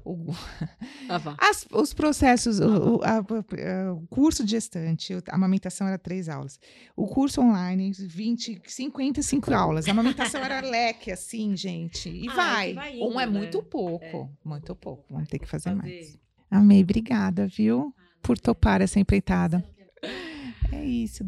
[0.05, 0.27] o,
[1.09, 5.97] Ah, as- os processos, o, o- a- a- o curso de gestante, a amamentação era
[5.97, 6.57] três aulas.
[6.95, 9.85] O curso online, 20, 55 aulas.
[9.85, 12.07] A amamentação era leque, assim, gente.
[12.07, 12.73] E Ah, é vai.
[12.73, 13.37] vai Um indo, é né?
[13.37, 14.31] muito pouco.
[14.45, 15.03] Muito pouco.
[15.09, 15.81] Vamos ter que fazer, Fazer.
[15.81, 16.24] mais.
[16.55, 17.93] Amei, obrigada, viu?
[18.21, 19.63] Por topar essa empreitada.
[20.71, 21.25] É isso.